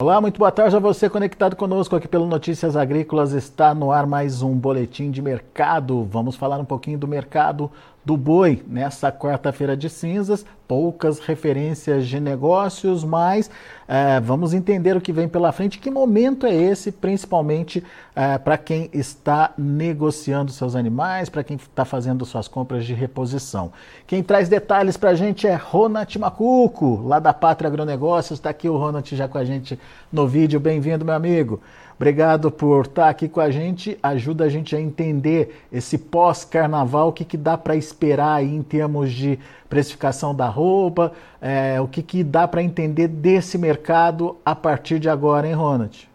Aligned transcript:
Olá, 0.00 0.18
muito 0.18 0.38
boa 0.38 0.50
tarde 0.50 0.74
a 0.74 0.78
você 0.78 1.10
conectado 1.10 1.54
conosco 1.54 1.94
aqui 1.94 2.08
pelo 2.08 2.24
Notícias 2.26 2.74
Agrícolas. 2.74 3.34
Está 3.34 3.74
no 3.74 3.92
ar 3.92 4.06
mais 4.06 4.40
um 4.40 4.54
boletim 4.54 5.10
de 5.10 5.20
mercado. 5.20 6.04
Vamos 6.04 6.36
falar 6.36 6.58
um 6.58 6.64
pouquinho 6.64 6.96
do 6.96 7.06
mercado 7.06 7.70
do 8.04 8.16
boi 8.16 8.62
nessa 8.66 9.12
quarta-feira 9.12 9.76
de 9.76 9.88
cinzas. 9.88 10.44
Poucas 10.66 11.18
referências 11.18 12.06
de 12.06 12.20
negócios, 12.20 13.02
mas 13.02 13.50
é, 13.88 14.20
vamos 14.20 14.54
entender 14.54 14.96
o 14.96 15.00
que 15.00 15.12
vem 15.12 15.28
pela 15.28 15.50
frente. 15.50 15.78
Que 15.78 15.90
momento 15.90 16.46
é 16.46 16.54
esse, 16.54 16.92
principalmente 16.92 17.82
é, 18.14 18.38
para 18.38 18.56
quem 18.56 18.88
está 18.92 19.52
negociando 19.58 20.52
seus 20.52 20.76
animais, 20.76 21.28
para 21.28 21.42
quem 21.42 21.56
está 21.56 21.84
fazendo 21.84 22.24
suas 22.24 22.46
compras 22.46 22.84
de 22.84 22.94
reposição. 22.94 23.72
Quem 24.06 24.22
traz 24.22 24.48
detalhes 24.48 24.96
para 24.96 25.10
a 25.10 25.14
gente 25.14 25.46
é 25.46 25.54
Ronat 25.56 26.16
Macuco, 26.16 27.02
lá 27.04 27.18
da 27.18 27.34
Pátria 27.34 27.66
Agronegócios. 27.66 28.38
Está 28.38 28.50
aqui 28.50 28.68
o 28.68 28.76
Ronat 28.76 29.16
já 29.16 29.26
com 29.26 29.38
a 29.38 29.44
gente 29.44 29.78
no 30.12 30.28
vídeo. 30.28 30.60
Bem-vindo, 30.60 31.04
meu 31.04 31.14
amigo. 31.14 31.60
Obrigado 32.00 32.50
por 32.50 32.86
estar 32.86 33.10
aqui 33.10 33.28
com 33.28 33.42
a 33.42 33.50
gente. 33.50 33.98
Ajuda 34.02 34.44
a 34.44 34.48
gente 34.48 34.74
a 34.74 34.80
entender 34.80 35.66
esse 35.70 35.98
pós-carnaval, 35.98 37.08
o 37.08 37.12
que, 37.12 37.26
que 37.26 37.36
dá 37.36 37.58
para 37.58 37.76
esperar 37.76 38.36
aí 38.36 38.56
em 38.56 38.62
termos 38.62 39.12
de 39.12 39.38
precificação 39.68 40.34
da 40.34 40.46
roupa, 40.46 41.12
é, 41.42 41.78
o 41.78 41.86
que, 41.86 42.02
que 42.02 42.24
dá 42.24 42.48
para 42.48 42.62
entender 42.62 43.06
desse 43.06 43.58
mercado 43.58 44.38
a 44.42 44.54
partir 44.54 44.98
de 44.98 45.10
agora, 45.10 45.46
hein, 45.46 45.52
Ronald? 45.52 46.08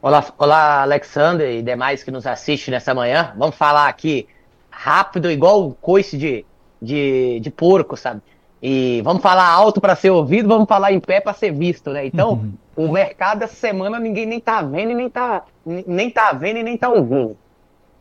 Olá, 0.00 0.24
olá, 0.38 0.82
Alexander 0.82 1.50
e 1.50 1.60
demais 1.60 2.04
que 2.04 2.12
nos 2.12 2.24
assistem 2.24 2.70
nessa 2.70 2.94
manhã. 2.94 3.32
Vamos 3.36 3.56
falar 3.56 3.88
aqui 3.88 4.28
rápido, 4.70 5.28
igual 5.28 5.66
o 5.66 5.74
coice 5.74 6.16
de, 6.16 6.46
de, 6.80 7.40
de 7.40 7.50
porco, 7.50 7.96
sabe? 7.96 8.22
E 8.62 9.02
vamos 9.02 9.24
falar 9.24 9.48
alto 9.48 9.80
para 9.80 9.96
ser 9.96 10.10
ouvido, 10.10 10.48
vamos 10.48 10.68
falar 10.68 10.92
em 10.92 11.00
pé 11.00 11.20
para 11.20 11.32
ser 11.32 11.50
visto, 11.50 11.90
né? 11.90 12.06
Então, 12.06 12.34
uhum. 12.34 12.52
O 12.78 12.92
mercado 12.92 13.42
essa 13.42 13.56
semana 13.56 13.98
ninguém 13.98 14.24
nem 14.24 14.38
tá 14.38 14.62
vendo 14.62 14.92
e 14.92 14.94
nem 14.94 15.10
tá, 15.10 15.44
nem 15.66 16.08
tá 16.08 16.32
vendo 16.32 16.58
e 16.58 16.62
nem 16.62 16.78
tá 16.78 16.88
ouvindo. 16.88 17.36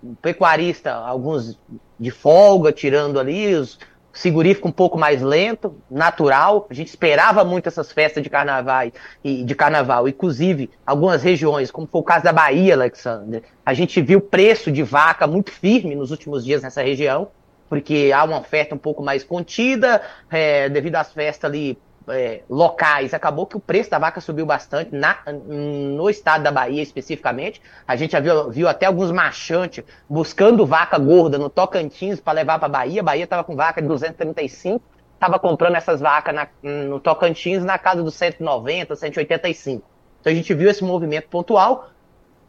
O 0.03 0.15
pecuarista, 0.21 0.93
alguns 0.93 1.59
de 1.99 2.11
folga, 2.11 2.71
tirando 2.71 3.19
ali, 3.19 3.55
os 3.55 3.79
segurífico 4.13 4.67
um 4.67 4.71
pouco 4.71 4.95
mais 4.95 5.19
lento, 5.21 5.75
natural. 5.89 6.67
A 6.69 6.73
gente 6.75 6.89
esperava 6.89 7.43
muito 7.43 7.67
essas 7.67 7.91
festas 7.91 8.21
de 8.23 8.29
carnaval 8.29 8.91
e 9.23 9.43
de 9.43 9.55
carnaval, 9.55 10.07
inclusive 10.07 10.69
algumas 10.85 11.23
regiões, 11.23 11.71
como 11.71 11.87
foi 11.87 12.01
o 12.01 12.03
caso 12.03 12.23
da 12.23 12.33
Bahia, 12.33 12.75
Alexander. 12.75 13.41
A 13.65 13.73
gente 13.73 13.99
viu 13.99 14.21
preço 14.21 14.71
de 14.71 14.83
vaca 14.83 15.25
muito 15.25 15.51
firme 15.51 15.95
nos 15.95 16.11
últimos 16.11 16.45
dias 16.45 16.61
nessa 16.61 16.83
região 16.83 17.29
porque 17.69 18.11
há 18.15 18.23
uma 18.23 18.39
oferta 18.39 18.73
um 18.73 18.77
pouco 18.77 19.03
mais 19.03 19.23
contida, 19.25 20.01
é, 20.31 20.69
devido 20.69 20.95
às 20.95 21.11
festas 21.11 21.49
ali 21.49 21.77
é, 22.09 22.41
locais, 22.49 23.13
acabou 23.13 23.45
que 23.45 23.57
o 23.57 23.59
preço 23.59 23.89
da 23.89 23.99
vaca 23.99 24.21
subiu 24.21 24.45
bastante 24.45 24.95
na, 24.95 25.17
no 25.43 26.09
estado 26.09 26.43
da 26.43 26.51
Bahia 26.51 26.81
especificamente. 26.81 27.61
A 27.87 27.95
gente 27.95 28.11
já 28.11 28.19
viu, 28.19 28.49
viu 28.49 28.67
até 28.67 28.85
alguns 28.85 29.11
machantes 29.11 29.83
buscando 30.09 30.65
vaca 30.65 30.97
gorda 30.97 31.37
no 31.37 31.49
Tocantins 31.49 32.19
para 32.19 32.33
levar 32.33 32.59
para 32.59 32.69
Bahia. 32.69 33.03
Bahia 33.03 33.25
estava 33.25 33.43
com 33.43 33.55
vaca 33.55 33.81
de 33.81 33.87
235, 33.87 34.81
estava 35.13 35.37
comprando 35.37 35.75
essas 35.75 35.99
vacas 35.99 36.33
na, 36.33 36.47
no 36.61 36.99
Tocantins 36.99 37.63
na 37.63 37.77
casa 37.77 38.01
dos 38.01 38.15
190, 38.15 38.95
185. 38.95 39.83
Então 40.21 40.31
a 40.31 40.35
gente 40.35 40.53
viu 40.53 40.69
esse 40.69 40.83
movimento 40.83 41.27
pontual, 41.27 41.89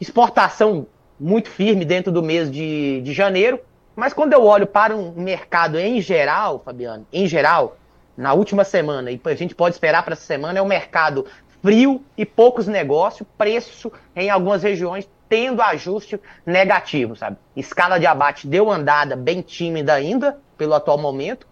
exportação 0.00 0.86
muito 1.18 1.50
firme 1.50 1.84
dentro 1.84 2.12
do 2.12 2.22
mês 2.22 2.50
de, 2.50 3.00
de 3.00 3.12
janeiro. 3.12 3.60
Mas 3.96 4.12
quando 4.12 4.32
eu 4.32 4.44
olho 4.44 4.66
para 4.66 4.94
um 4.94 5.10
mercado 5.12 5.76
em 5.76 6.00
geral, 6.00 6.62
Fabiano, 6.64 7.04
em 7.12 7.26
geral, 7.26 7.77
na 8.18 8.34
última 8.34 8.64
semana, 8.64 9.12
e 9.12 9.20
a 9.24 9.34
gente 9.34 9.54
pode 9.54 9.76
esperar 9.76 10.02
para 10.02 10.14
essa 10.14 10.24
semana, 10.24 10.58
é 10.58 10.62
um 10.62 10.66
mercado 10.66 11.24
frio 11.62 12.02
e 12.16 12.26
poucos 12.26 12.66
negócios, 12.66 13.26
preço 13.38 13.92
em 14.14 14.28
algumas 14.28 14.64
regiões 14.64 15.08
tendo 15.28 15.62
ajuste 15.62 16.18
negativo, 16.44 17.14
sabe? 17.14 17.36
Escala 17.54 17.98
de 17.98 18.06
abate 18.06 18.48
deu 18.48 18.70
andada 18.70 19.14
bem 19.14 19.40
tímida 19.40 19.94
ainda, 19.94 20.36
pelo 20.56 20.74
atual 20.74 20.98
momento, 20.98 21.46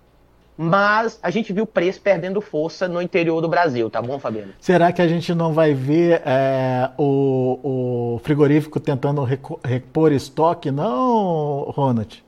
mas 0.56 1.20
a 1.22 1.30
gente 1.30 1.52
viu 1.52 1.64
o 1.64 1.66
preço 1.66 2.00
perdendo 2.00 2.40
força 2.40 2.88
no 2.88 3.00
interior 3.00 3.40
do 3.40 3.48
Brasil, 3.48 3.88
tá 3.88 4.02
bom, 4.02 4.18
Fabiano? 4.18 4.52
Será 4.58 4.90
que 4.90 5.00
a 5.00 5.06
gente 5.06 5.34
não 5.34 5.52
vai 5.52 5.72
ver 5.72 6.22
é, 6.24 6.90
o, 6.98 8.14
o, 8.14 8.18
frigorífico 8.24 8.80
tentando 8.80 9.22
repor 9.62 10.10
estoque, 10.12 10.72
não, 10.72 11.70
Ronald? 11.70 12.25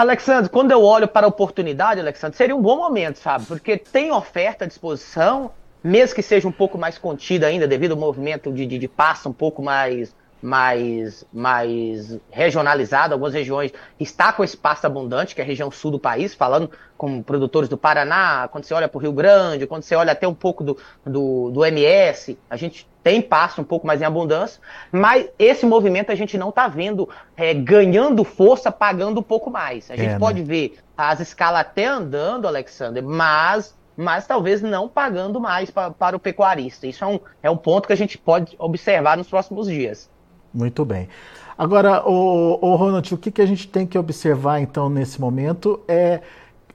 Alexandre, 0.00 0.48
quando 0.48 0.70
eu 0.70 0.82
olho 0.82 1.06
para 1.06 1.26
a 1.26 1.28
oportunidade, 1.28 2.00
Alexandre, 2.00 2.34
seria 2.34 2.56
um 2.56 2.62
bom 2.62 2.78
momento, 2.78 3.18
sabe? 3.18 3.44
Porque 3.44 3.76
tem 3.76 4.10
oferta 4.10 4.64
à 4.64 4.66
disposição, 4.66 5.50
mesmo 5.84 6.14
que 6.14 6.22
seja 6.22 6.48
um 6.48 6.52
pouco 6.52 6.78
mais 6.78 6.96
contida 6.96 7.46
ainda, 7.46 7.68
devido 7.68 7.92
ao 7.92 7.98
movimento 7.98 8.50
de, 8.50 8.64
de, 8.64 8.78
de 8.78 8.88
passa 8.88 9.28
um 9.28 9.32
pouco 9.32 9.60
mais 9.60 10.14
mais, 10.42 11.24
mais 11.32 12.18
regionalizado, 12.30 13.14
algumas 13.14 13.34
regiões 13.34 13.72
está 13.98 14.32
com 14.32 14.42
espaço 14.42 14.86
abundante, 14.86 15.34
que 15.34 15.40
é 15.40 15.44
a 15.44 15.46
região 15.46 15.70
sul 15.70 15.90
do 15.90 15.98
país, 15.98 16.34
falando 16.34 16.70
com 16.96 17.22
produtores 17.22 17.68
do 17.68 17.76
Paraná, 17.76 18.48
quando 18.50 18.64
você 18.64 18.74
olha 18.74 18.88
para 18.88 18.98
o 18.98 19.00
Rio 19.00 19.12
Grande, 19.12 19.66
quando 19.66 19.82
você 19.82 19.94
olha 19.94 20.12
até 20.12 20.26
um 20.28 20.34
pouco 20.34 20.62
do, 20.62 20.76
do, 21.04 21.50
do 21.50 21.64
MS, 21.64 22.38
a 22.48 22.56
gente 22.56 22.88
tem 23.02 23.22
pasto 23.22 23.60
um 23.60 23.64
pouco 23.64 23.86
mais 23.86 24.00
em 24.02 24.04
abundância, 24.04 24.60
mas 24.92 25.28
esse 25.38 25.64
movimento 25.64 26.12
a 26.12 26.14
gente 26.14 26.36
não 26.36 26.50
está 26.50 26.68
vendo 26.68 27.08
é, 27.36 27.54
ganhando 27.54 28.22
força, 28.24 28.70
pagando 28.70 29.20
um 29.20 29.22
pouco 29.22 29.50
mais. 29.50 29.90
A 29.90 29.96
gente 29.96 30.10
é, 30.10 30.12
né? 30.12 30.18
pode 30.18 30.42
ver 30.42 30.78
as 30.96 31.20
escalas 31.20 31.60
até 31.60 31.86
andando, 31.86 32.46
Alexander, 32.46 33.02
mas 33.02 33.78
mas 33.96 34.26
talvez 34.26 34.62
não 34.62 34.88
pagando 34.88 35.38
mais 35.38 35.70
pra, 35.70 35.90
para 35.90 36.16
o 36.16 36.20
pecuarista. 36.20 36.86
Isso 36.86 37.04
é 37.04 37.06
um, 37.06 37.20
é 37.42 37.50
um 37.50 37.56
ponto 37.56 37.86
que 37.86 37.92
a 37.92 37.96
gente 37.96 38.16
pode 38.16 38.56
observar 38.58 39.18
nos 39.18 39.28
próximos 39.28 39.66
dias. 39.66 40.08
Muito 40.52 40.84
bem. 40.84 41.08
Agora, 41.56 42.08
o, 42.08 42.58
o 42.60 42.74
Ronald, 42.76 43.14
o 43.14 43.18
que, 43.18 43.30
que 43.30 43.42
a 43.42 43.46
gente 43.46 43.68
tem 43.68 43.86
que 43.86 43.98
observar 43.98 44.60
então 44.60 44.88
nesse 44.88 45.20
momento 45.20 45.80
é 45.86 46.20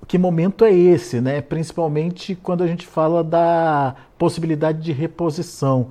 que 0.08 0.18
momento 0.18 0.64
é 0.64 0.72
esse, 0.72 1.20
né? 1.20 1.42
Principalmente 1.42 2.36
quando 2.36 2.64
a 2.64 2.68
gente 2.68 2.86
fala 2.86 3.24
da 3.24 3.96
possibilidade 4.18 4.82
de 4.82 4.92
reposição. 4.92 5.88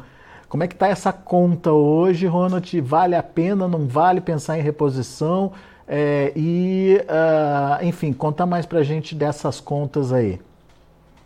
Como 0.49 0.63
é 0.63 0.69
que 0.69 0.75
está 0.75 0.87
essa 0.87 1.13
conta 1.13 1.73
hoje, 1.73 2.27
Ronald? 2.27 2.81
Vale 2.81 3.17
a 3.17 3.23
pena, 3.23 3.67
não 3.67 3.87
vale 3.87 4.21
pensar 4.21 4.59
em 4.59 4.63
reposição? 4.63 5.53
É, 5.87 6.33
e, 6.37 7.01
uh, 7.03 7.85
enfim, 7.85 8.13
conta 8.13 8.47
mais 8.47 8.65
para 8.65 8.79
a 8.79 8.83
gente 8.85 9.15
dessas 9.15 9.61
contas 9.61 10.13
aí. 10.13 10.41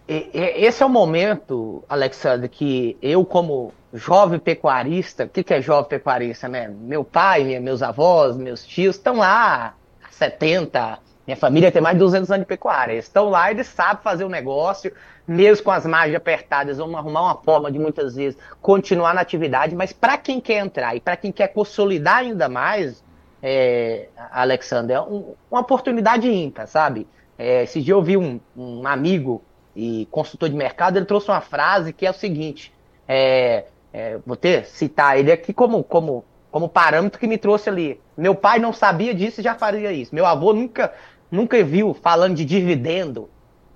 Esse 0.09 0.83
é 0.83 0.87
o 0.87 0.89
momento, 0.89 1.85
Alexandre, 1.87 2.49
que 2.49 2.97
eu, 3.03 3.23
como 3.27 3.75
jovem 3.93 4.39
pecuarista, 4.39 5.25
o 5.25 5.29
que, 5.29 5.43
que 5.43 5.55
é 5.55 5.63
jovem 5.63 5.89
pecuarista, 5.89 6.49
né? 6.49 6.69
Meu 6.69 7.05
pai, 7.05 7.59
meus 7.59 7.83
avós, 7.83 8.37
meus 8.37 8.67
tios 8.67 8.97
estão 8.97 9.17
lá 9.17 9.75
há 10.03 10.13
70, 10.13 10.99
minha 11.27 11.37
família 11.37 11.71
tem 11.71 11.83
mais 11.83 11.95
de 11.95 12.01
200 12.01 12.31
anos 12.31 12.45
de 12.45 12.49
pecuária. 12.49 12.93
Eles 12.93 13.05
estão 13.05 13.29
lá, 13.29 13.51
eles 13.51 13.67
sabem 13.67 14.03
fazer 14.03 14.25
o 14.25 14.31
negócio, 14.31 14.91
mesmo 15.27 15.65
com 15.65 15.71
as 15.71 15.85
margens 15.85 16.17
apertadas, 16.17 16.79
vão 16.79 16.97
arrumar 16.97 17.21
uma 17.21 17.35
forma 17.35 17.71
de 17.71 17.79
muitas 17.79 18.17
vezes 18.17 18.39
continuar 18.63 19.15
na 19.15 19.21
atividade, 19.21 19.75
mas 19.75 19.93
para 19.93 20.17
quem 20.17 20.41
quer 20.41 20.65
entrar 20.65 20.97
e 20.97 21.01
para 21.01 21.17
quem 21.17 21.31
quer 21.31 21.49
consolidar 21.49 22.19
ainda 22.19 22.49
mais, 22.49 23.05
é, 23.43 24.09
Alexander, 24.31 24.97
é 24.97 25.01
um, 25.03 25.35
uma 25.51 25.61
oportunidade 25.61 26.27
ímpar, 26.27 26.67
sabe? 26.67 27.07
É, 27.39 27.65
esse 27.65 27.83
dia 27.83 27.93
eu 27.93 28.03
vi 28.03 28.17
um, 28.17 28.41
um 28.57 28.87
amigo 28.87 29.43
e 29.77 30.09
consultor 30.11 30.49
de 30.49 30.57
mercado, 30.57 30.97
ele 30.97 31.05
trouxe 31.05 31.31
uma 31.31 31.43
frase 31.43 31.93
que 31.93 32.07
é 32.07 32.11
o 32.11 32.15
seguinte: 32.15 32.73
é, 33.07 33.67
é, 33.99 34.17
vou 34.25 34.37
ter 34.37 34.65
citar 34.65 35.19
ele 35.19 35.33
aqui 35.33 35.53
como, 35.53 35.83
como, 35.83 36.25
como 36.53 36.69
parâmetro 36.69 37.19
que 37.19 37.27
me 37.27 37.37
trouxe 37.37 37.69
ali. 37.69 38.01
Meu 38.17 38.33
pai 38.33 38.61
não 38.61 38.73
sabia 38.73 39.13
disso 39.13 39.41
e 39.41 39.43
já 39.43 39.57
faria 39.57 39.91
isso. 39.91 40.15
Meu 40.15 40.25
avô 40.25 40.53
nunca, 40.53 40.95
nunca 41.29 41.63
viu 41.65 41.93
falando 41.95 42.37
de 42.37 42.45
dividendo. 42.45 43.29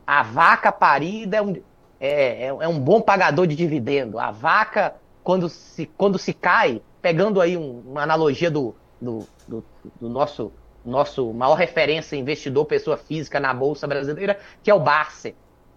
A 0.07 0.23
vaca 0.23 0.71
parida 0.71 1.39
é 1.39 1.43
um, 1.43 1.57
é, 1.99 2.45
é, 2.45 2.47
é 2.47 2.69
um 2.69 2.79
bom 2.79 3.01
pagador 3.01 3.49
de 3.49 3.57
dividendo. 3.57 4.17
A 4.17 4.31
vaca, 4.31 4.95
quando 5.25 5.49
se, 5.49 5.87
quando 5.87 6.17
se 6.21 6.33
cai, 6.33 6.81
pegando 7.01 7.41
aí 7.41 7.57
um, 7.57 7.83
uma 7.85 8.03
analogia 8.05 8.49
do, 8.49 8.77
do, 9.01 9.27
do, 9.49 9.65
do 10.01 10.09
nosso 10.09 10.53
nosso 10.85 11.33
maior 11.33 11.55
referência 11.55 12.17
investidor, 12.17 12.65
pessoa 12.65 12.97
física 12.97 13.39
na 13.39 13.55
Bolsa 13.55 13.87
Brasileira, 13.87 14.37
que 14.65 14.71
é 14.71 14.75
o 14.75 14.81
Barça. 14.81 15.33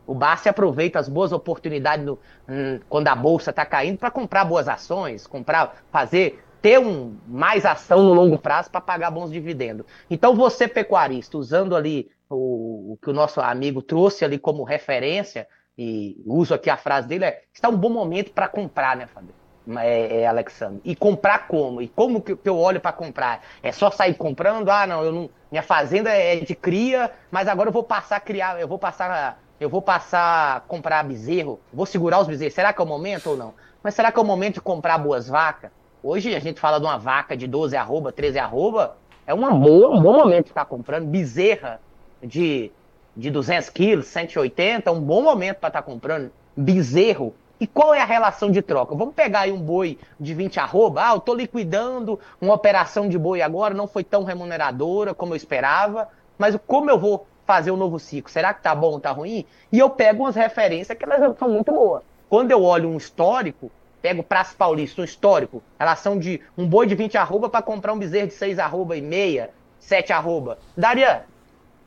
O 0.07 0.13
Barça 0.13 0.49
aproveita 0.49 0.99
as 0.99 1.09
boas 1.09 1.31
oportunidades 1.31 2.07
hum, 2.07 2.79
quando 2.87 3.07
a 3.07 3.15
bolsa 3.15 3.49
está 3.49 3.65
caindo 3.65 3.97
para 3.97 4.11
comprar 4.11 4.45
boas 4.45 4.67
ações, 4.67 5.25
comprar, 5.25 5.83
fazer, 5.91 6.43
ter 6.61 6.79
um, 6.79 7.15
mais 7.27 7.65
ação 7.65 8.03
no 8.03 8.13
longo 8.13 8.37
prazo 8.37 8.69
para 8.69 8.81
pagar 8.81 9.11
bons 9.11 9.31
dividendos. 9.31 9.85
Então 10.09 10.35
você 10.35 10.67
pecuarista, 10.67 11.37
usando 11.37 11.75
ali 11.75 12.09
o, 12.29 12.93
o, 12.93 12.97
que 13.01 13.09
o 13.09 13.13
nosso 13.13 13.41
amigo 13.41 13.81
trouxe 13.81 14.23
ali 14.25 14.37
como 14.37 14.63
referência 14.63 15.47
e 15.77 16.21
uso 16.25 16.53
aqui 16.53 16.69
a 16.69 16.77
frase 16.77 17.07
dele 17.07 17.25
é 17.25 17.41
está 17.53 17.67
um 17.69 17.77
bom 17.77 17.89
momento 17.89 18.31
para 18.31 18.47
comprar, 18.47 18.95
né, 18.95 19.07
Fábio? 19.07 19.33
É, 19.79 20.21
é, 20.21 20.27
Alexandre. 20.27 20.79
E 20.85 20.95
comprar 20.95 21.47
como? 21.47 21.81
E 21.81 21.87
como 21.87 22.21
que 22.21 22.37
eu 22.47 22.57
olho 22.57 22.79
para 22.79 22.91
comprar? 22.91 23.41
É 23.63 23.71
só 23.71 23.89
sair 23.89 24.13
comprando? 24.13 24.69
Ah, 24.69 24.85
não, 24.85 25.03
eu 25.03 25.11
não. 25.11 25.29
Minha 25.51 25.63
fazenda 25.63 26.11
é 26.11 26.35
de 26.35 26.53
cria, 26.53 27.11
mas 27.31 27.47
agora 27.47 27.69
eu 27.69 27.73
vou 27.73 27.83
passar 27.83 28.17
a 28.17 28.19
criar, 28.19 28.59
eu 28.59 28.67
vou 28.67 28.77
passar 28.77 29.39
eu 29.59 29.69
vou 29.69 29.81
passar 29.81 30.57
a 30.57 30.59
comprar 30.59 31.03
bezerro, 31.03 31.59
vou 31.73 31.85
segurar 31.85 32.19
os 32.19 32.27
bezerros. 32.27 32.53
Será 32.53 32.73
que 32.73 32.81
é 32.81 32.83
o 32.83 32.87
momento 32.87 33.31
ou 33.31 33.37
não? 33.37 33.53
Mas 33.81 33.93
será 33.93 34.11
que 34.11 34.19
é 34.19 34.21
o 34.21 34.25
momento 34.25 34.55
de 34.55 34.61
comprar 34.61 34.97
boas 34.97 35.27
vacas? 35.27 35.71
Hoje 36.03 36.35
a 36.35 36.39
gente 36.39 36.59
fala 36.59 36.79
de 36.79 36.85
uma 36.85 36.97
vaca 36.97 37.35
de 37.35 37.47
12 37.47 37.75
arroba, 37.75 38.11
13 38.11 38.37
arroba, 38.37 38.97
é 39.25 39.33
uma 39.33 39.51
boa, 39.51 39.95
um 39.95 40.01
bom 40.01 40.13
momento 40.13 40.45
de 40.45 40.51
estar 40.51 40.65
comprando. 40.65 41.07
Bezerra 41.07 41.79
de, 42.21 42.71
de 43.15 43.31
200 43.31 43.69
quilos, 43.69 44.07
180, 44.07 44.89
é 44.89 44.93
um 44.93 45.01
bom 45.01 45.21
momento 45.23 45.57
para 45.57 45.69
estar 45.69 45.81
comprando. 45.81 46.31
Bezerro. 46.55 47.33
E 47.59 47.65
qual 47.65 47.93
é 47.93 48.01
a 48.01 48.05
relação 48.05 48.51
de 48.51 48.61
troca? 48.61 48.93
Vamos 48.93 49.15
pegar 49.15 49.41
aí 49.41 49.51
um 49.51 49.61
boi 49.61 49.97
de 50.19 50.33
20 50.33 50.59
arroba. 50.59 51.07
Ah, 51.07 51.11
eu 51.13 51.17
estou 51.17 51.33
liquidando 51.33 52.19
uma 52.39 52.53
operação 52.53 53.07
de 53.07 53.17
boi 53.17 53.41
agora, 53.41 53.73
não 53.73 53.87
foi 53.87 54.03
tão 54.03 54.23
remuneradora 54.23 55.13
como 55.13 55.33
eu 55.33 55.37
esperava, 55.37 56.09
mas 56.37 56.57
como 56.67 56.89
eu 56.89 56.99
vou 56.99 57.25
fazer 57.45 57.71
o 57.71 57.75
um 57.75 57.77
novo 57.77 57.99
ciclo? 57.99 58.31
Será 58.31 58.53
que 58.53 58.61
tá 58.61 58.73
bom 58.73 58.91
ou 58.91 58.99
tá 58.99 59.11
ruim? 59.11 59.45
E 59.71 59.79
eu 59.79 59.89
pego 59.89 60.23
umas 60.23 60.35
referências 60.35 60.97
que 60.97 61.03
elas 61.03 61.37
são 61.37 61.49
muito 61.49 61.71
boas. 61.71 62.03
Quando 62.29 62.51
eu 62.51 62.63
olho 62.63 62.89
um 62.89 62.97
histórico, 62.97 63.71
pego 64.01 64.23
Praça 64.23 64.55
Paulista, 64.57 65.01
um 65.01 65.05
histórico, 65.05 65.63
relação 65.79 66.17
de 66.17 66.41
um 66.57 66.67
boi 66.67 66.85
de 66.85 66.95
20 66.95 67.17
arroba 67.17 67.49
para 67.49 67.61
comprar 67.61 67.93
um 67.93 67.97
bezerro 67.97 68.27
de 68.27 68.33
6 68.33 68.59
arroba 68.59 68.97
e 68.97 69.01
meia, 69.01 69.51
7 69.79 70.11
arroba. 70.13 70.57
Daria, 70.75 71.25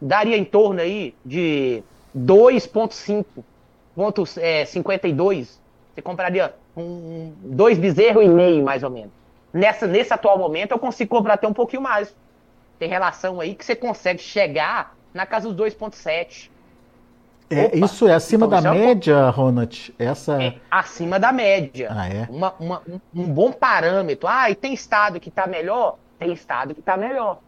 daria 0.01 0.37
em 0.37 0.45
torno 0.45 0.81
aí 0.81 1.15
de 1.25 1.83
2.5, 2.17 3.25
ponto, 3.95 4.25
é, 4.39 4.65
52. 4.65 5.61
Você 5.95 6.03
compraria 6.03 6.55
um, 6.77 7.33
dois 7.41 7.79
bezerros 7.79 8.25
e 8.25 8.29
meio, 8.29 8.65
mais 8.65 8.83
ou 8.83 8.91
menos. 8.91 9.11
Nessa, 9.53 9.87
nesse 9.87 10.13
atual 10.13 10.39
momento, 10.39 10.73
eu 10.73 10.79
consigo 10.79 11.17
comprar 11.17 11.35
até 11.35 11.49
um 11.49 11.53
pouquinho 11.53 11.83
mais. 11.83 12.15
Tem 12.79 12.89
relação 12.89 13.41
aí 13.41 13.55
que 13.55 13.65
você 13.65 13.75
consegue 13.75 14.21
chegar 14.21 14.98
na 15.19 15.27
casa 15.27 15.53
dos 15.53 15.75
2,7. 15.75 16.49
É, 17.51 17.77
isso 17.77 18.07
é 18.07 18.15
acima 18.15 18.47
então, 18.47 18.63
da 18.63 18.75
é 18.75 18.79
média, 18.79 19.31
Ronald? 19.31 19.93
Essa... 19.99 20.41
É 20.41 20.55
acima 20.71 21.19
da 21.19 21.33
média. 21.33 21.89
Ah, 21.91 22.09
é? 22.09 22.29
Uma, 22.31 22.55
uma, 22.61 22.83
um, 22.87 23.01
um, 23.23 23.25
bom 23.25 23.51
parâmetro. 23.51 24.29
Ah, 24.29 24.49
e 24.49 24.55
tem 24.55 24.73
estado 24.73 25.19
que 25.19 25.29
está 25.29 25.47
melhor? 25.47 25.99
Tem 26.21 26.33
estado 26.33 26.73
que 26.73 26.81
está 26.81 26.97
melhor. 26.97 27.41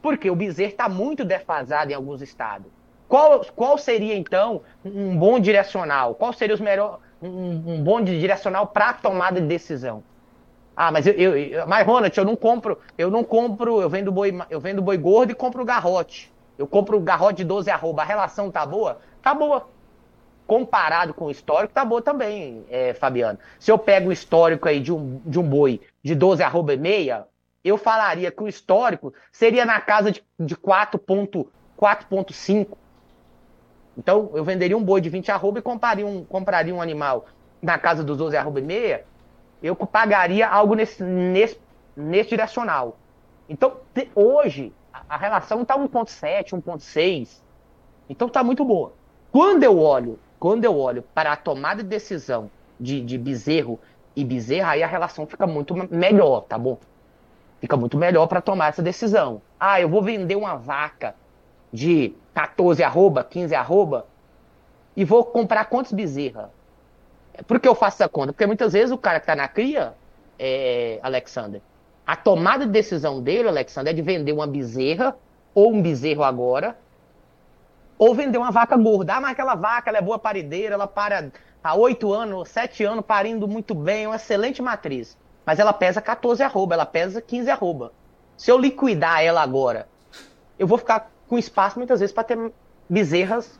Porque 0.00 0.30
o 0.30 0.36
bezerro 0.36 0.70
está 0.70 0.88
muito 0.88 1.26
defasado 1.26 1.90
em 1.90 1.94
alguns 1.94 2.22
estados. 2.22 2.68
Qual, 3.06 3.44
qual 3.54 3.76
seria, 3.76 4.16
então, 4.16 4.62
um 4.82 5.14
bom 5.16 5.38
direcional? 5.38 6.14
Qual 6.14 6.32
seria 6.32 6.54
os 6.54 6.60
melhor, 6.60 7.00
um, 7.20 7.74
um 7.74 7.82
bom 7.82 8.00
direcional 8.00 8.66
para 8.68 8.90
a 8.90 8.94
tomada 8.94 9.40
de 9.40 9.46
decisão? 9.46 10.02
Ah, 10.76 10.92
mas 10.92 11.06
eu, 11.06 11.14
eu, 11.14 11.66
mas 11.66 11.86
Ronald, 11.86 12.16
eu 12.16 12.24
não 12.24 12.36
compro, 12.36 12.78
eu 12.96 13.10
não 13.10 13.24
compro, 13.24 13.80
eu 13.80 13.88
vendo 13.88 14.12
boi, 14.12 14.32
eu 14.50 14.60
vendo 14.60 14.82
boi 14.82 14.96
gordo 14.96 15.32
e 15.32 15.34
compro 15.34 15.64
garrote. 15.64 16.30
Eu 16.58 16.66
compro 16.66 16.98
garrote 17.00 17.38
de 17.38 17.44
12 17.44 17.70
arroba, 17.70 18.02
a 18.02 18.04
relação 18.04 18.50
tá 18.50 18.64
boa? 18.64 18.98
Tá 19.22 19.34
boa. 19.34 19.68
Comparado 20.46 21.12
com 21.12 21.26
o 21.26 21.30
histórico, 21.30 21.74
tá 21.74 21.84
boa 21.84 22.00
também, 22.00 22.64
é, 22.70 22.94
Fabiano. 22.94 23.38
Se 23.58 23.70
eu 23.70 23.78
pego 23.78 24.10
o 24.10 24.12
histórico 24.12 24.68
aí 24.68 24.80
de 24.80 24.92
um, 24.92 25.20
de 25.24 25.38
um 25.38 25.42
boi 25.42 25.80
de 26.02 26.14
12 26.14 26.42
arroba 26.42 26.72
e 26.72 26.76
meia, 26.76 27.26
eu 27.64 27.76
falaria 27.76 28.30
que 28.30 28.42
o 28.42 28.48
histórico 28.48 29.12
seria 29.32 29.64
na 29.64 29.80
casa 29.80 30.12
de, 30.12 30.24
de 30.38 30.56
4.5. 30.56 32.68
Então, 33.98 34.30
eu 34.34 34.44
venderia 34.44 34.76
um 34.76 34.84
boi 34.84 35.00
de 35.00 35.08
20 35.08 35.32
arroba 35.32 35.58
e 35.58 35.62
compraria 35.62 36.06
um, 36.06 36.24
compraria 36.24 36.74
um 36.74 36.80
animal 36.80 37.26
na 37.60 37.78
casa 37.78 38.04
dos 38.04 38.18
12 38.18 38.36
arroba 38.36 38.60
e 38.60 38.62
meia, 38.62 39.04
eu 39.62 39.74
pagaria 39.74 40.46
algo 40.46 40.74
nesse, 40.74 41.02
nesse, 41.02 41.58
nesse 41.96 42.30
direcional. 42.30 42.98
Então, 43.48 43.78
hoje, 44.14 44.72
a 45.08 45.16
relação 45.16 45.62
está 45.62 45.76
1.7, 45.76 46.50
1.6. 46.50 47.40
Então 48.08 48.28
está 48.28 48.42
muito 48.42 48.64
boa. 48.64 48.92
Quando 49.32 49.64
eu 49.64 49.78
olho, 49.78 50.18
quando 50.38 50.64
eu 50.64 50.78
olho 50.78 51.02
para 51.14 51.32
a 51.32 51.36
tomada 51.36 51.82
de 51.82 51.88
decisão 51.88 52.50
de, 52.78 53.00
de 53.00 53.18
bezerro 53.18 53.78
e 54.14 54.24
bezerra, 54.24 54.72
aí 54.72 54.82
a 54.82 54.86
relação 54.86 55.26
fica 55.26 55.46
muito 55.46 55.74
melhor, 55.90 56.42
tá 56.42 56.56
bom? 56.56 56.78
Fica 57.60 57.76
muito 57.76 57.96
melhor 57.96 58.26
para 58.26 58.40
tomar 58.40 58.68
essa 58.68 58.82
decisão. 58.82 59.42
Ah, 59.58 59.80
eu 59.80 59.88
vou 59.88 60.02
vender 60.02 60.36
uma 60.36 60.56
vaca 60.56 61.14
de 61.72 62.14
14 62.34 62.82
arroba, 62.82 63.24
15 63.24 63.54
arroba, 63.54 64.06
e 64.96 65.04
vou 65.04 65.24
comprar 65.24 65.66
quantos 65.66 65.92
bezerra? 65.92 66.50
Por 67.46 67.60
que 67.60 67.68
eu 67.68 67.74
faço 67.74 68.02
essa 68.02 68.08
conta? 68.08 68.32
Porque 68.32 68.46
muitas 68.46 68.72
vezes 68.72 68.90
o 68.90 68.98
cara 68.98 69.20
que 69.20 69.24
está 69.24 69.36
na 69.36 69.46
cria, 69.48 69.94
é, 70.38 70.98
Alexander, 71.02 71.60
a 72.06 72.14
tomada 72.14 72.64
de 72.64 72.70
decisão 72.70 73.20
dele, 73.20 73.48
Alexandre, 73.48 73.90
é 73.90 73.92
de 73.92 74.00
vender 74.00 74.32
uma 74.32 74.46
bezerra, 74.46 75.16
ou 75.52 75.72
um 75.72 75.82
bezerro 75.82 76.22
agora, 76.22 76.78
ou 77.98 78.14
vender 78.14 78.38
uma 78.38 78.52
vaca 78.52 78.76
gorda. 78.76 79.14
Ah, 79.14 79.20
mas 79.20 79.32
aquela 79.32 79.54
vaca 79.54 79.90
ela 79.90 79.98
é 79.98 80.02
boa 80.02 80.18
parideira, 80.18 80.74
ela 80.74 80.86
para 80.86 81.30
há 81.64 81.74
oito 81.74 82.12
anos, 82.12 82.48
sete 82.48 82.84
anos, 82.84 83.04
parindo 83.04 83.48
muito 83.48 83.74
bem, 83.74 84.04
é 84.04 84.08
uma 84.08 84.16
excelente 84.16 84.62
matriz. 84.62 85.18
Mas 85.44 85.58
ela 85.58 85.72
pesa 85.72 86.00
14 86.00 86.42
arroba, 86.42 86.74
ela 86.74 86.86
pesa 86.86 87.20
15 87.20 87.50
arroba. 87.50 87.92
Se 88.36 88.50
eu 88.50 88.58
liquidar 88.58 89.22
ela 89.22 89.42
agora, 89.42 89.88
eu 90.58 90.66
vou 90.66 90.78
ficar 90.78 91.10
com 91.28 91.36
espaço 91.36 91.78
muitas 91.78 92.00
vezes 92.00 92.14
para 92.14 92.24
ter 92.24 92.52
bezerras 92.88 93.58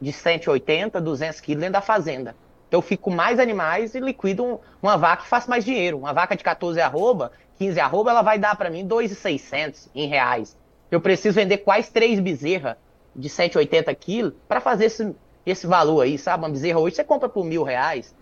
de 0.00 0.12
180, 0.12 1.00
200 1.00 1.40
quilos 1.40 1.60
dentro 1.60 1.74
da 1.74 1.80
fazenda. 1.80 2.34
Então 2.68 2.78
eu 2.78 2.82
fico 2.82 3.10
mais 3.10 3.38
animais 3.38 3.94
e 3.94 4.00
liquido 4.00 4.60
uma 4.82 4.96
vaca 4.96 5.22
que 5.22 5.28
faço 5.28 5.48
mais 5.48 5.64
dinheiro. 5.64 5.98
Uma 5.98 6.12
vaca 6.12 6.36
de 6.36 6.44
14 6.44 6.80
arroba, 6.80 7.32
15 7.58 7.80
arroba, 7.80 8.10
ela 8.10 8.22
vai 8.22 8.38
dar 8.38 8.56
para 8.56 8.70
mim 8.70 8.86
2,600 8.86 9.88
em 9.94 10.06
reais. 10.06 10.56
Eu 10.90 11.00
preciso 11.00 11.34
vender 11.34 11.58
quais 11.58 11.88
três 11.90 12.20
bezerras 12.20 12.76
de 13.14 13.28
180 13.28 13.94
quilos 13.94 14.32
para 14.46 14.60
fazer 14.60 14.86
esse, 14.86 15.14
esse 15.44 15.66
valor 15.66 16.02
aí, 16.02 16.16
sabe? 16.16 16.44
Uma 16.44 16.50
bezerra 16.50 16.78
hoje 16.78 16.96
você 16.96 17.04
compra 17.04 17.28
por 17.28 17.44
mil 17.44 17.62
reais. 17.62 18.14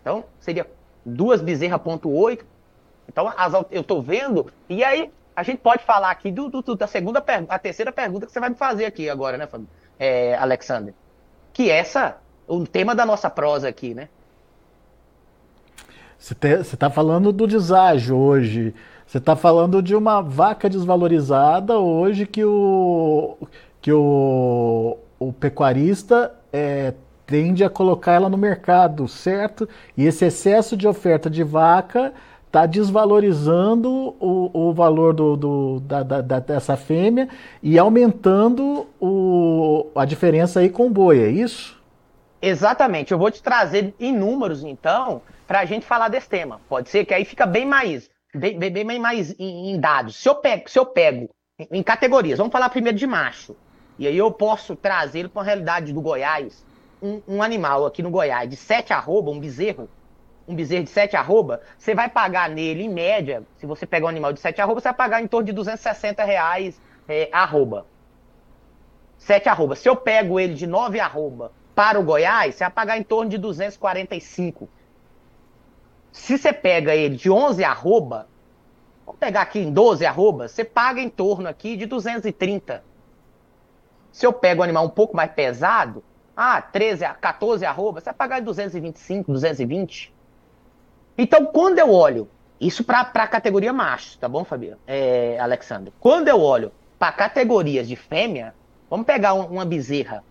Então, 0.00 0.24
seria 0.40 0.66
duas 1.04 1.40
bezerras 1.40 1.80
ponto 1.82 2.10
oito. 2.10 2.44
Então, 3.08 3.32
as, 3.36 3.52
eu 3.70 3.82
estou 3.82 4.00
vendo. 4.00 4.50
E 4.68 4.82
aí, 4.82 5.10
a 5.36 5.42
gente 5.42 5.58
pode 5.58 5.84
falar 5.84 6.10
aqui 6.10 6.30
do, 6.30 6.48
do, 6.48 6.74
da 6.74 6.86
segunda 6.86 7.24
a 7.48 7.58
terceira 7.58 7.92
pergunta 7.92 8.26
que 8.26 8.32
você 8.32 8.40
vai 8.40 8.50
me 8.50 8.56
fazer 8.56 8.86
aqui 8.86 9.08
agora, 9.08 9.36
né, 9.36 9.48
é, 9.98 10.34
Alexander? 10.36 10.94
Que 11.52 11.70
essa, 11.70 12.18
o 12.46 12.66
tema 12.66 12.94
da 12.94 13.04
nossa 13.04 13.28
prosa 13.28 13.68
aqui, 13.68 13.94
né? 13.94 14.08
Você 16.20 16.34
está 16.74 16.90
falando 16.90 17.32
do 17.32 17.46
deságio 17.46 18.14
hoje. 18.14 18.74
Você 19.06 19.16
está 19.16 19.34
falando 19.34 19.82
de 19.82 19.96
uma 19.96 20.20
vaca 20.20 20.68
desvalorizada 20.68 21.78
hoje 21.78 22.26
que 22.26 22.44
o, 22.44 23.38
que 23.80 23.90
o, 23.90 24.98
o 25.18 25.32
pecuarista 25.32 26.30
é, 26.52 26.92
tende 27.26 27.64
a 27.64 27.70
colocar 27.70 28.12
ela 28.12 28.28
no 28.28 28.36
mercado, 28.36 29.08
certo? 29.08 29.66
E 29.96 30.04
esse 30.04 30.26
excesso 30.26 30.76
de 30.76 30.86
oferta 30.86 31.30
de 31.30 31.42
vaca 31.42 32.12
está 32.46 32.66
desvalorizando 32.66 34.14
o, 34.20 34.50
o 34.52 34.74
valor 34.74 35.14
do, 35.14 35.36
do 35.36 35.80
da, 35.80 36.02
da, 36.02 36.38
dessa 36.38 36.76
fêmea 36.76 37.30
e 37.62 37.78
aumentando 37.78 38.86
o, 39.00 39.86
a 39.94 40.04
diferença 40.04 40.60
aí 40.60 40.68
com 40.68 40.86
o 40.86 40.90
boi, 40.90 41.18
é 41.18 41.30
isso? 41.30 41.79
Exatamente. 42.42 43.12
Eu 43.12 43.18
vou 43.18 43.30
te 43.30 43.42
trazer 43.42 43.94
em 44.00 44.12
números, 44.12 44.64
então, 44.64 45.22
para 45.46 45.60
a 45.60 45.64
gente 45.64 45.84
falar 45.84 46.08
desse 46.08 46.28
tema. 46.28 46.60
Pode 46.68 46.88
ser 46.88 47.04
que 47.04 47.12
aí 47.12 47.24
fica 47.24 47.44
bem 47.44 47.66
mais, 47.66 48.08
bem, 48.34 48.58
bem, 48.58 48.72
bem 48.72 48.98
mais 48.98 49.34
em, 49.38 49.72
em, 49.72 49.80
dados. 49.80 50.16
Se 50.16 50.28
eu 50.28 50.34
pego, 50.36 50.68
se 50.68 50.78
eu 50.78 50.86
pego 50.86 51.28
em 51.70 51.82
categorias, 51.82 52.38
vamos 52.38 52.52
falar 52.52 52.70
primeiro 52.70 52.96
de 52.96 53.06
macho. 53.06 53.54
E 53.98 54.06
aí 54.06 54.16
eu 54.16 54.30
posso 54.30 54.74
trazer 54.74 55.28
para 55.28 55.42
a 55.42 55.44
realidade 55.44 55.92
do 55.92 56.00
Goiás 56.00 56.64
um, 57.02 57.20
um, 57.28 57.42
animal 57.42 57.84
aqui 57.84 58.02
no 58.02 58.10
Goiás 58.10 58.48
de 58.48 58.56
7 58.56 58.94
arroba, 58.94 59.30
um 59.30 59.38
bezerro, 59.38 59.88
um 60.48 60.54
bezerro 60.54 60.84
de 60.84 60.90
7 60.90 61.16
arroba, 61.16 61.60
você 61.76 61.94
vai 61.94 62.08
pagar 62.08 62.48
nele, 62.48 62.84
em 62.84 62.88
média, 62.88 63.42
se 63.58 63.66
você 63.66 63.86
pegar 63.86 64.06
um 64.06 64.08
animal 64.08 64.32
de 64.32 64.40
7 64.40 64.58
arroba, 64.60 64.80
você 64.80 64.88
vai 64.88 64.94
pagar 64.94 65.22
em 65.22 65.26
torno 65.26 65.46
de 65.46 65.52
260 65.52 66.24
reais 66.24 66.80
é, 67.06 67.28
arroba. 67.30 67.86
7 69.18 69.50
arroba. 69.50 69.76
Se 69.76 69.86
eu 69.86 69.96
pego 69.96 70.40
ele 70.40 70.54
de 70.54 70.66
9 70.66 70.98
arroba 70.98 71.52
para 71.80 71.98
o 71.98 72.02
Goiás, 72.02 72.56
você 72.56 72.64
vai 72.64 72.70
pagar 72.70 72.98
em 72.98 73.02
torno 73.02 73.30
de 73.30 73.38
245 73.38 74.68
se 76.12 76.36
você 76.36 76.52
pega 76.52 76.94
ele 76.94 77.16
de 77.16 77.30
11 77.30 77.62
arroba, 77.64 78.28
vamos 79.06 79.18
pegar 79.18 79.42
aqui 79.42 79.60
em 79.60 79.72
12 79.72 80.04
arroba, 80.04 80.48
você 80.48 80.64
paga 80.64 81.00
em 81.00 81.08
torno 81.08 81.48
aqui 81.48 81.76
de 81.76 81.86
230. 81.86 82.82
Se 84.12 84.26
eu 84.26 84.32
pego 84.32 84.60
um 84.60 84.64
animal 84.64 84.84
um 84.84 84.90
pouco 84.90 85.16
mais 85.16 85.30
pesado, 85.32 86.02
ah, 86.36 86.60
13, 86.60 87.04
14 87.20 87.64
arroba, 87.64 88.00
você 88.00 88.06
vai 88.06 88.14
pagar 88.14 88.42
225, 88.42 89.32
220. 89.32 90.12
Então, 91.16 91.46
quando 91.46 91.78
eu 91.78 91.92
olho, 91.92 92.28
isso 92.60 92.82
para 92.82 93.00
a 93.00 93.28
categoria 93.28 93.72
macho, 93.72 94.18
tá 94.18 94.28
bom, 94.28 94.44
Fabiano? 94.44 94.80
É, 94.86 95.38
Alexandre. 95.38 95.92
Quando 96.00 96.28
eu 96.28 96.40
olho 96.40 96.72
para 96.98 97.12
categorias 97.12 97.86
de 97.86 97.96
fêmea, 97.96 98.54
vamos 98.88 99.06
pegar 99.06 99.34
um, 99.34 99.46
uma 99.46 99.64
bezerra 99.64 100.24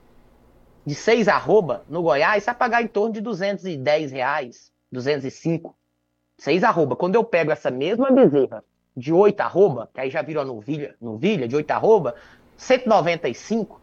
de 0.86 0.95
6 0.95 1.27
arroba 1.27 1.83
no 1.89 2.01
Goiás, 2.01 2.45
vai 2.45 2.55
pagar 2.55 2.81
em 2.81 2.88
torno 2.88 3.13
de 3.13 3.21
210 3.21 4.12
reais. 4.12 4.71
205, 4.91 5.75
6 6.38 6.63
arroba. 6.63 6.95
Quando 6.95 7.15
eu 7.15 7.24
pego 7.24 7.51
essa 7.51 7.69
mesma 7.69 8.09
bezerra 8.12 8.63
de 8.95 9.13
8 9.13 9.39
arroba, 9.41 9.89
que 9.93 10.01
aí 10.01 10.09
já 10.09 10.21
virou 10.21 10.43
novilha, 10.43 10.95
novilha 11.00 11.48
de 11.48 11.55
8 11.55 11.71
arroba, 11.71 12.15
195. 12.57 13.79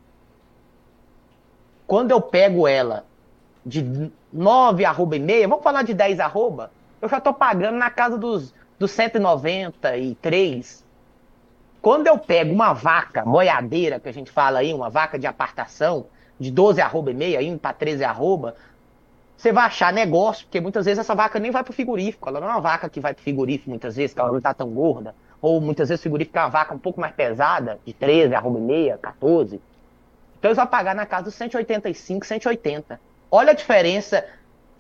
Quando 1.87 2.11
eu 2.11 2.21
pego 2.21 2.67
ela 2.67 3.05
de 3.65 4.11
9 4.33 4.85
arroba 4.85 5.17
e 5.17 5.21
meia, 5.21 5.49
vamos 5.49 5.63
falar 5.63 5.83
de 5.83 5.95
10 5.95 6.21
arroba, 6.21 6.71
eu 7.01 7.09
já 7.09 7.19
estou 7.19 7.33
pagando 7.33 7.77
na 7.77 7.91
casa 7.91 8.19
dos, 8.19 8.53
dos 8.79 8.91
193. 8.91 10.85
Quando 11.81 12.09
eu 12.09 12.19
pego 12.19 12.53
uma 12.53 12.73
vaca 12.73 13.25
moiadeira, 13.25 14.01
que 14.01 14.09
a 14.09 14.13
gente 14.13 14.31
fala 14.31 14.59
aí, 14.59 14.75
uma 14.75 14.91
vaca 14.91 15.19
de 15.19 15.27
apartação, 15.27 16.07
de 16.39 16.51
12 16.51 16.81
arroba 16.81 17.11
e 17.11 17.15
meia, 17.15 17.43
indo 17.43 17.59
para 17.59 17.73
13 17.73 18.05
arroba, 18.05 18.55
você 19.37 19.53
vai 19.53 19.67
achar 19.67 19.93
negócio, 19.93 20.47
porque 20.47 20.61
muitas 20.61 20.87
vezes 20.87 20.99
essa 20.99 21.15
vaca 21.15 21.39
nem 21.39 21.51
vai 21.51 21.63
para 21.63 21.71
o 21.71 21.75
frigorífico. 21.75 22.29
Ela 22.29 22.41
não 22.41 22.49
é 22.49 22.53
uma 22.53 22.61
vaca 22.61 22.89
que 22.89 23.01
vai 23.01 23.13
para 23.13 23.21
o 23.21 23.23
frigorífico 23.23 23.69
muitas 23.69 23.97
vezes, 23.97 24.15
que 24.15 24.21
ela 24.21 24.31
não 24.31 24.39
está 24.39 24.55
tão 24.55 24.71
gorda. 24.71 25.15
Ou 25.43 25.61
muitas 25.61 25.89
vezes 25.89 26.01
o 26.01 26.03
frigorífico 26.03 26.39
é 26.39 26.41
uma 26.41 26.49
vaca 26.49 26.75
um 26.75 26.79
pouco 26.79 27.01
mais 27.01 27.15
pesada, 27.15 27.79
de 27.85 27.93
13, 27.93 28.35
arroba 28.35 28.59
e 28.59 28.63
meia, 28.63 28.99
14. 28.99 29.61
Então 30.39 30.49
eles 30.49 30.57
vão 30.57 30.67
pagar 30.67 30.95
na 30.95 31.05
casa 31.05 31.25
dos 31.25 31.35
185, 31.35 32.27
180. 32.27 33.01
Olha 33.31 33.51
a 33.51 33.55
diferença 33.55 34.25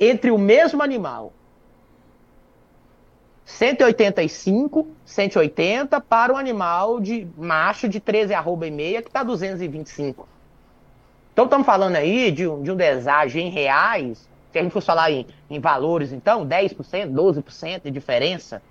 entre 0.00 0.30
o 0.30 0.38
mesmo 0.38 0.82
animal. 0.82 1.32
185, 3.44 4.88
180 5.04 6.00
para 6.00 6.32
o 6.32 6.36
animal 6.36 6.98
de 6.98 7.28
macho 7.36 7.88
de 7.88 8.00
13 8.00 8.34
arroba 8.34 8.66
e 8.66 8.70
meia 8.70 9.02
que 9.02 9.08
está 9.08 9.22
225. 9.22 10.26
Então 11.37 11.45
estamos 11.45 11.66
falando 11.66 11.97
aí 11.97 12.31
de 12.31 12.49
um, 12.49 12.62
de 12.62 12.73
um 12.73 12.76
desagem 12.76 13.49
em 13.49 13.50
reais 13.50 14.26
se 14.50 14.59
a 14.59 14.62
gente 14.62 14.73
fosse 14.73 14.87
falar 14.87 15.11
em, 15.11 15.26
em 15.50 15.61
valores, 15.61 16.11
então, 16.11 16.47
10%, 16.47 17.12
12% 17.12 17.83
de 17.83 17.90
diferença. 17.90 18.62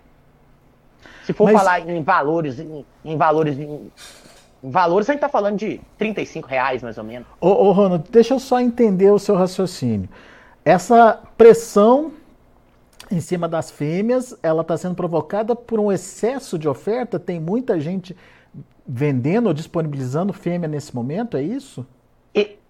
Se 1.24 1.32
for 1.32 1.46
Mas... 1.46 1.62
falar 1.62 1.88
em 1.88 2.02
valores, 2.02 2.60
em, 2.60 2.84
em 3.06 3.16
valores, 3.16 3.60
em, 3.60 3.92
em, 4.64 4.72
valores, 4.72 5.08
a 5.08 5.14
gente 5.14 5.20
está 5.20 5.30
falando 5.30 5.58
de 5.60 5.80
35 6.00 6.48
reais, 6.48 6.82
mais 6.82 6.98
ou 6.98 7.04
menos. 7.04 7.28
Ô, 7.40 7.50
ô, 7.50 7.72
Ronald, 7.72 8.04
deixa 8.10 8.34
eu 8.34 8.40
só 8.40 8.60
entender 8.60 9.12
o 9.12 9.20
seu 9.20 9.36
raciocínio. 9.36 10.10
Essa 10.66 11.22
pressão 11.38 12.14
em 13.12 13.22
cima 13.22 13.48
das 13.48 13.70
fêmeas, 13.70 14.36
ela 14.42 14.64
está 14.64 14.76
sendo 14.76 14.96
provocada 14.96 15.56
por 15.56 15.80
um 15.80 15.92
excesso 15.92 16.58
de 16.58 16.68
oferta? 16.68 17.20
Tem 17.20 17.40
muita 17.40 17.80
gente 17.80 18.18
vendendo 18.88 19.46
ou 19.46 19.54
disponibilizando 19.54 20.34
fêmea 20.34 20.68
nesse 20.68 20.96
momento, 20.96 21.38
é 21.38 21.44
isso? 21.44 21.86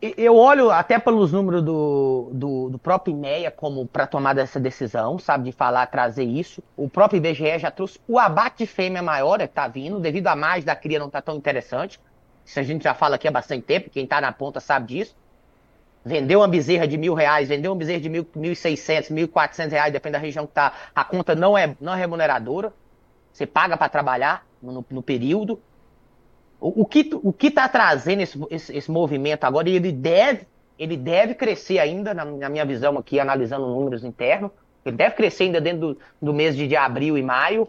Eu 0.01 0.36
olho 0.36 0.69
até 0.69 1.00
pelos 1.00 1.31
números 1.31 1.63
do, 1.63 2.29
do, 2.31 2.69
do 2.69 2.77
próprio 2.77 3.15
IMEA 3.15 3.50
como 3.50 3.88
para 3.88 4.05
tomar 4.05 4.34
dessa 4.34 4.60
decisão, 4.60 5.17
sabe, 5.17 5.45
de 5.45 5.51
falar, 5.51 5.88
trazer 5.88 6.24
isso. 6.24 6.62
O 6.77 6.88
próprio 6.88 7.17
IBGE 7.17 7.57
já 7.57 7.72
trouxe 7.72 8.00
o 8.07 8.19
abate 8.19 8.60
de 8.60 8.67
fêmea 8.67 9.01
maior 9.01 9.41
é 9.41 9.48
que 9.48 9.51
está 9.51 9.67
vindo, 9.67 10.00
devido 10.00 10.27
a 10.27 10.36
mais 10.36 10.63
da 10.63 10.75
cria 10.75 11.00
não 11.00 11.07
está 11.07 11.22
tão 11.22 11.36
interessante. 11.36 12.00
Isso 12.45 12.60
a 12.60 12.63
gente 12.63 12.84
já 12.84 12.93
fala 12.93 13.15
aqui 13.15 13.27
há 13.27 13.31
bastante 13.31 13.63
tempo, 13.63 13.89
quem 13.89 14.03
está 14.03 14.22
na 14.22 14.31
ponta 14.31 14.60
sabe 14.60 14.88
disso. 14.88 15.15
Vendeu 16.05 16.41
uma 16.41 16.48
bezerra 16.48 16.88
de 16.88 17.00
mil 17.00 17.15
reais, 17.15 17.50
vendeu 17.50 17.72
uma 17.72 17.77
bezerra 17.77 18.00
de 18.00 18.10
mil, 18.10 18.27
mil 18.36 18.51
e 18.51 18.55
seiscentos, 18.55 19.10
mil 19.10 19.25
e 19.25 19.27
quatrocentos 19.27 19.74
reais, 19.74 19.91
depende 19.91 20.13
da 20.13 20.19
região 20.19 20.45
que 20.45 20.51
está. 20.51 20.72
A 20.93 21.03
conta 21.03 21.34
não 21.34 21.57
é, 21.57 21.75
não 21.81 21.95
é 21.95 21.98
remuneradora. 21.98 22.72
Você 23.34 23.48
paga 23.48 23.75
para 23.75 23.89
trabalhar 23.89 24.45
no, 24.62 24.86
no 24.88 25.01
período. 25.01 25.60
O, 26.65 26.81
o 26.81 26.86
que 26.86 27.12
o 27.22 27.31
que 27.31 27.48
está 27.48 27.69
trazendo 27.69 28.22
esse, 28.22 28.43
esse, 28.50 28.75
esse, 28.75 28.89
movimento 28.89 29.43
agora, 29.43 29.69
e 29.69 29.75
ele 29.75 29.91
deve, 29.91 30.48
ele 30.79 30.98
deve 30.98 31.36
crescer 31.36 31.77
ainda, 31.77 32.12
na, 32.12 32.25
na, 32.25 32.50
minha 32.50 32.65
visão 32.65 32.98
aqui, 32.98 33.19
analisando 33.19 33.67
números 33.67 34.03
internos, 34.03 34.50
ele 34.84 34.98
deve 34.98 35.13
crescer 35.13 35.43
ainda 35.43 35.62
dentro 35.62 35.93
do, 35.93 35.98
do 36.19 36.34
mês 36.34 36.57
de, 36.57 36.67
de 36.67 36.75
abril 36.75 37.19
e 37.19 37.22
maio, 37.22 37.67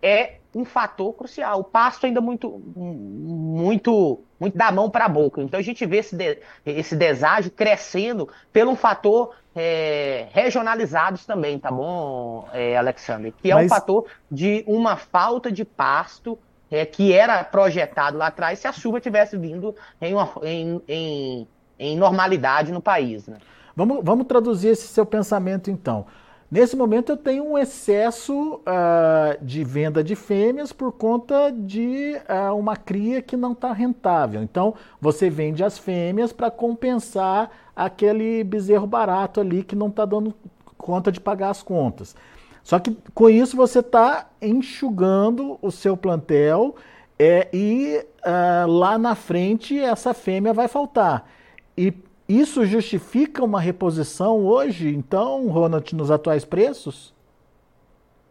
é 0.00 0.34
um 0.54 0.64
fator 0.64 1.12
crucial. 1.14 1.58
O 1.58 1.64
pasto 1.64 2.06
ainda 2.06 2.20
muito, 2.20 2.48
muito, 2.76 4.20
muito 4.38 4.56
da 4.56 4.70
mão 4.70 4.88
para 4.88 5.06
a 5.06 5.08
boca. 5.08 5.42
Então 5.42 5.58
a 5.58 5.62
gente 5.62 5.84
vê 5.84 5.96
esse, 5.96 6.14
de, 6.14 6.38
esse 6.64 6.94
deságio 6.94 7.50
crescendo 7.50 8.28
pelo 8.52 8.70
um 8.70 8.76
fator 8.76 9.34
é, 9.52 10.28
regionalizados 10.30 11.26
também, 11.26 11.58
tá 11.58 11.72
bom, 11.72 12.48
é, 12.52 12.76
Alexandre? 12.76 13.34
Que 13.42 13.50
é 13.50 13.54
Mas... 13.54 13.66
um 13.66 13.68
fator 13.68 14.06
de 14.30 14.62
uma 14.68 14.96
falta 14.96 15.50
de 15.50 15.64
pasto 15.64 16.38
é, 16.72 16.86
que 16.86 17.12
era 17.12 17.44
projetado 17.44 18.16
lá 18.16 18.28
atrás 18.28 18.58
se 18.58 18.66
a 18.66 18.72
chuva 18.72 18.98
tivesse 18.98 19.36
vindo 19.36 19.76
em, 20.00 20.14
em, 20.42 20.82
em, 20.88 21.48
em 21.78 21.96
normalidade 21.96 22.72
no 22.72 22.80
país. 22.80 23.26
Né? 23.28 23.36
Vamos, 23.76 24.02
vamos 24.02 24.26
traduzir 24.26 24.68
esse 24.68 24.88
seu 24.88 25.04
pensamento 25.04 25.70
então. 25.70 26.06
Nesse 26.50 26.76
momento 26.76 27.12
eu 27.12 27.16
tenho 27.16 27.44
um 27.44 27.56
excesso 27.56 28.56
uh, 28.56 29.42
de 29.42 29.64
venda 29.64 30.04
de 30.04 30.14
fêmeas 30.14 30.70
por 30.70 30.92
conta 30.92 31.50
de 31.50 32.14
uh, 32.28 32.54
uma 32.54 32.76
cria 32.76 33.22
que 33.22 33.36
não 33.36 33.52
está 33.52 33.72
rentável. 33.72 34.42
Então 34.42 34.74
você 35.00 35.30
vende 35.30 35.64
as 35.64 35.78
fêmeas 35.78 36.32
para 36.32 36.50
compensar 36.50 37.50
aquele 37.74 38.44
bezerro 38.44 38.86
barato 38.86 39.40
ali 39.40 39.62
que 39.62 39.74
não 39.74 39.88
está 39.88 40.04
dando 40.04 40.34
conta 40.76 41.10
de 41.10 41.20
pagar 41.20 41.50
as 41.50 41.62
contas. 41.62 42.14
Só 42.62 42.78
que 42.78 42.96
com 43.14 43.28
isso 43.28 43.56
você 43.56 43.80
está 43.80 44.28
enxugando 44.40 45.58
o 45.60 45.70
seu 45.70 45.96
plantel 45.96 46.76
é, 47.18 47.48
e 47.52 48.04
uh, 48.24 48.70
lá 48.70 48.96
na 48.98 49.14
frente 49.14 49.78
essa 49.78 50.14
fêmea 50.14 50.52
vai 50.52 50.68
faltar. 50.68 51.28
E 51.76 51.92
isso 52.28 52.64
justifica 52.64 53.44
uma 53.44 53.60
reposição 53.60 54.46
hoje, 54.46 54.88
então, 54.94 55.48
Ronald, 55.48 55.94
nos 55.94 56.10
atuais 56.10 56.44
preços? 56.44 57.12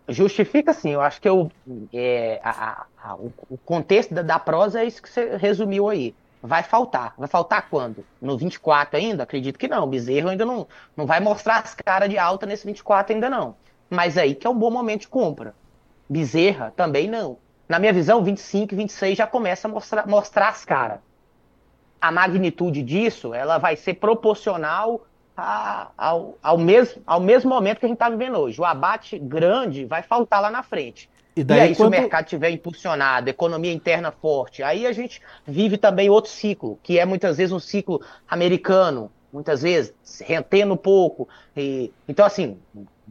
Justifica 0.07 0.73
sim, 0.73 0.91
eu 0.91 1.01
acho 1.01 1.21
que 1.21 1.29
eu, 1.29 1.51
é, 1.93 2.39
a, 2.43 2.85
a, 3.01 3.15
o 3.15 3.57
contexto 3.63 4.13
da, 4.13 4.21
da, 4.21 4.39
prosa 4.39 4.81
é 4.81 4.85
isso 4.85 5.01
que 5.01 5.09
você 5.09 5.37
resumiu 5.37 5.87
aí. 5.87 6.15
Vai 6.41 6.63
faltar. 6.63 7.13
Vai 7.17 7.27
faltar 7.27 7.69
quando? 7.69 8.03
No 8.19 8.35
24 8.35 8.97
ainda? 8.97 9.23
Acredito 9.23 9.59
que 9.59 9.67
não. 9.67 9.83
O 9.83 9.87
Bezerro 9.87 10.29
ainda 10.29 10.43
não, 10.43 10.67
não 10.97 11.05
vai 11.05 11.19
mostrar 11.19 11.59
as 11.59 11.75
caras 11.75 12.09
de 12.09 12.17
alta 12.17 12.47
nesse 12.47 12.65
24 12.65 13.13
ainda 13.13 13.29
não 13.29 13.55
mas 13.91 14.17
aí 14.17 14.33
que 14.33 14.47
é 14.47 14.49
um 14.49 14.57
bom 14.57 14.71
momento 14.71 15.01
de 15.01 15.09
compra. 15.09 15.53
Bezerra 16.09 16.73
também 16.75 17.07
não. 17.09 17.37
Na 17.67 17.77
minha 17.77 17.93
visão, 17.93 18.23
25 18.23 18.73
e 18.73 18.77
26 18.77 19.17
já 19.17 19.27
começa 19.27 19.67
a 19.67 19.71
mostrar, 19.71 20.07
mostrar 20.07 20.49
as 20.49 20.65
caras. 20.65 20.99
A 21.99 22.11
magnitude 22.11 22.81
disso, 22.81 23.33
ela 23.33 23.57
vai 23.57 23.75
ser 23.75 23.95
proporcional 23.95 25.05
a, 25.37 25.89
ao, 25.97 26.37
ao, 26.41 26.57
mesmo, 26.57 27.01
ao 27.05 27.19
mesmo 27.19 27.49
momento 27.49 27.79
que 27.79 27.85
a 27.85 27.89
gente 27.89 27.95
está 27.95 28.09
vivendo 28.09 28.37
hoje. 28.37 28.59
O 28.59 28.65
abate 28.65 29.19
grande 29.19 29.85
vai 29.85 30.01
faltar 30.01 30.41
lá 30.41 30.49
na 30.49 30.63
frente. 30.63 31.09
E, 31.35 31.43
daí, 31.43 31.57
e 31.57 31.61
aí, 31.61 31.75
quando... 31.75 31.93
se 31.93 31.97
o 31.97 32.01
mercado 32.01 32.25
tiver 32.25 32.49
impulsionado, 32.49 33.29
economia 33.29 33.71
interna 33.71 34.11
forte, 34.11 34.63
aí 34.63 34.85
a 34.85 34.91
gente 34.91 35.21
vive 35.45 35.77
também 35.77 36.09
outro 36.09 36.31
ciclo, 36.31 36.79
que 36.83 36.99
é 36.99 37.05
muitas 37.05 37.37
vezes 37.37 37.53
um 37.53 37.59
ciclo 37.59 38.01
americano, 38.27 39.11
muitas 39.31 39.61
vezes 39.61 39.93
rentendo 40.21 40.75
pouco. 40.75 41.27
E, 41.55 41.91
então, 42.07 42.25
assim, 42.25 42.57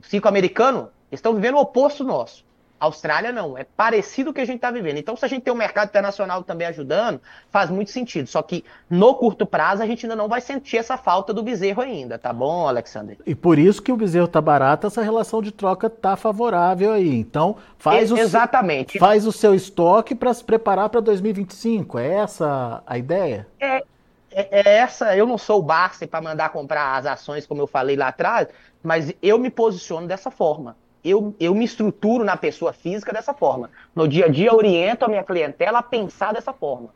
ciclo 0.03 0.29
americano, 0.29 0.91
estão 1.11 1.35
vivendo 1.35 1.55
o 1.55 1.61
oposto 1.61 2.05
nosso. 2.05 2.45
A 2.81 2.87
Austrália 2.87 3.31
não, 3.31 3.59
é 3.59 3.65
parecido 3.77 4.31
o 4.31 4.33
que 4.33 4.41
a 4.41 4.45
gente 4.45 4.57
está 4.57 4.71
vivendo. 4.71 4.97
Então, 4.97 5.15
se 5.15 5.23
a 5.23 5.29
gente 5.29 5.43
tem 5.43 5.53
o 5.53 5.55
um 5.55 5.59
mercado 5.59 5.91
internacional 5.91 6.43
também 6.43 6.67
ajudando, 6.67 7.21
faz 7.51 7.69
muito 7.69 7.91
sentido. 7.91 8.27
Só 8.27 8.41
que 8.41 8.65
no 8.89 9.15
curto 9.15 9.45
prazo 9.45 9.83
a 9.83 9.87
gente 9.87 10.07
ainda 10.07 10.17
não 10.17 10.29
vai 10.29 10.41
sentir 10.41 10.79
essa 10.79 10.97
falta 10.97 11.35
do 11.35 11.43
bezerro 11.43 11.83
ainda, 11.83 12.19
tá 12.19 12.33
bom, 12.33 12.67
Alexander? 12.67 13.19
E 13.27 13.35
por 13.35 13.59
isso 13.59 13.83
que 13.83 13.93
o 13.93 13.97
bezerro 13.99 14.27
tá 14.27 14.41
barato, 14.41 14.87
essa 14.87 15.03
relação 15.03 15.43
de 15.43 15.53
troca 15.53 15.91
tá 15.91 16.17
favorável 16.17 16.93
aí. 16.93 17.15
Então, 17.15 17.57
faz, 17.77 18.11
o, 18.11 18.17
Exatamente. 18.17 18.99
faz 18.99 19.27
o 19.27 19.33
seu 19.33 19.55
estoque 19.55 20.15
para 20.15 20.33
se 20.33 20.43
preparar 20.43 20.89
para 20.89 21.01
2025. 21.01 21.99
É 21.99 22.15
essa 22.15 22.83
a 22.87 22.97
ideia? 22.97 23.47
É, 23.61 23.85
é, 24.31 24.61
é 24.61 24.77
essa. 24.79 25.17
Eu 25.17 25.27
não 25.27 25.39
sou 25.39 25.61
o 25.61 25.63
Barça 25.63 26.07
para 26.07 26.21
mandar 26.21 26.51
comprar 26.51 26.97
as 26.97 27.07
ações, 27.07 27.47
como 27.47 27.61
eu 27.63 27.67
falei 27.67 27.97
lá 27.97 28.09
atrás, 28.09 28.49
mas 28.83 29.13
eu 29.23 29.39
me 29.39 29.51
posiciono 29.51 30.07
dessa 30.07 30.31
forma. 30.31 30.77
Eu, 31.03 31.35
eu 31.41 31.55
me 31.55 31.65
estruturo 31.65 32.25
na 32.25 32.37
pessoa 32.37 32.73
física 32.73 33.13
dessa 33.13 33.33
forma. 33.35 33.71
No 33.95 34.07
dia 34.07 34.27
a 34.27 34.29
dia, 34.29 34.55
oriento 34.55 35.05
a 35.05 35.09
minha 35.09 35.25
clientela 35.25 35.79
a 35.79 35.83
pensar 35.83 36.33
dessa 36.33 36.53
forma. 36.53 36.95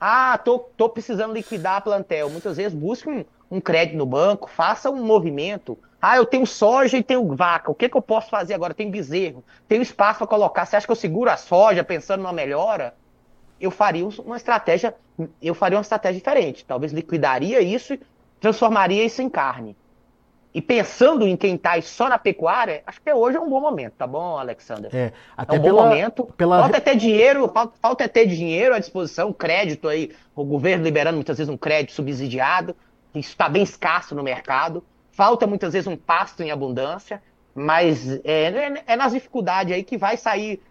Ah, 0.00 0.38
tô, 0.38 0.58
tô 0.76 0.88
precisando 0.88 1.32
liquidar 1.32 1.76
a 1.76 1.80
plantel. 1.80 2.30
Muitas 2.30 2.56
vezes 2.56 2.74
busque 2.78 3.08
um, 3.08 3.24
um 3.50 3.60
crédito 3.60 3.96
no 3.96 4.06
banco, 4.06 4.48
faça 4.48 4.90
um 4.90 5.02
movimento. 5.04 5.78
Ah, 6.00 6.16
eu 6.16 6.26
tenho 6.26 6.46
soja 6.46 6.98
e 6.98 7.02
tenho 7.02 7.34
vaca. 7.34 7.70
O 7.70 7.74
que, 7.74 7.88
que 7.88 7.96
eu 7.96 8.02
posso 8.02 8.28
fazer 8.30 8.54
agora? 8.54 8.74
Tenho 8.74 8.90
bezerro, 8.90 9.44
tenho 9.66 9.82
espaço 9.82 10.18
para 10.18 10.26
colocar. 10.26 10.66
Você 10.66 10.76
acha 10.76 10.86
que 10.86 10.92
eu 10.92 10.96
seguro 10.96 11.30
a 11.30 11.36
soja 11.36 11.82
pensando 11.82 12.20
numa 12.22 12.32
melhora? 12.32 12.94
Eu 13.60 13.70
faria 13.70 14.06
uma 14.06 14.36
estratégia, 14.36 14.94
eu 15.40 15.54
faria 15.54 15.78
uma 15.78 15.82
estratégia 15.82 16.20
diferente. 16.20 16.64
Talvez 16.64 16.92
liquidaria 16.92 17.60
isso 17.60 17.94
e 17.94 18.00
transformaria 18.40 19.04
isso 19.04 19.22
em 19.22 19.28
carne. 19.28 19.76
E 20.56 20.62
pensando 20.62 21.26
em 21.26 21.36
quem 21.36 21.54
está 21.54 21.78
só 21.82 22.08
na 22.08 22.18
pecuária, 22.18 22.82
acho 22.86 22.98
que 23.02 23.12
hoje 23.12 23.36
é 23.36 23.40
um 23.40 23.50
bom 23.50 23.60
momento, 23.60 23.92
tá 23.92 24.06
bom, 24.06 24.38
Alexander? 24.38 24.90
É, 24.94 25.12
até 25.36 25.56
é 25.56 25.58
um 25.58 25.62
pela, 25.62 25.82
bom 25.82 25.88
momento. 25.88 26.24
Pela... 26.34 26.62
Falta 26.62 26.78
até 26.78 26.94
dinheiro, 26.94 27.46
falta, 27.52 27.74
falta 27.78 28.04
até 28.04 28.24
dinheiro 28.24 28.74
à 28.74 28.78
disposição, 28.78 29.34
crédito 29.34 29.86
aí, 29.86 30.12
o 30.34 30.44
governo 30.44 30.82
liberando 30.82 31.16
muitas 31.16 31.36
vezes 31.36 31.52
um 31.52 31.58
crédito 31.58 31.92
subsidiado, 31.92 32.74
isso 33.14 33.28
está 33.28 33.50
bem 33.50 33.62
escasso 33.62 34.14
no 34.14 34.22
mercado. 34.22 34.82
Falta 35.10 35.46
muitas 35.46 35.74
vezes 35.74 35.86
um 35.86 35.96
pasto 35.96 36.42
em 36.42 36.50
abundância, 36.50 37.22
mas 37.54 38.08
é, 38.22 38.22
é, 38.24 38.82
é 38.86 38.96
nas 38.96 39.12
dificuldades 39.12 39.74
aí 39.74 39.82
que 39.82 39.98
vai 39.98 40.16
sair 40.16 40.62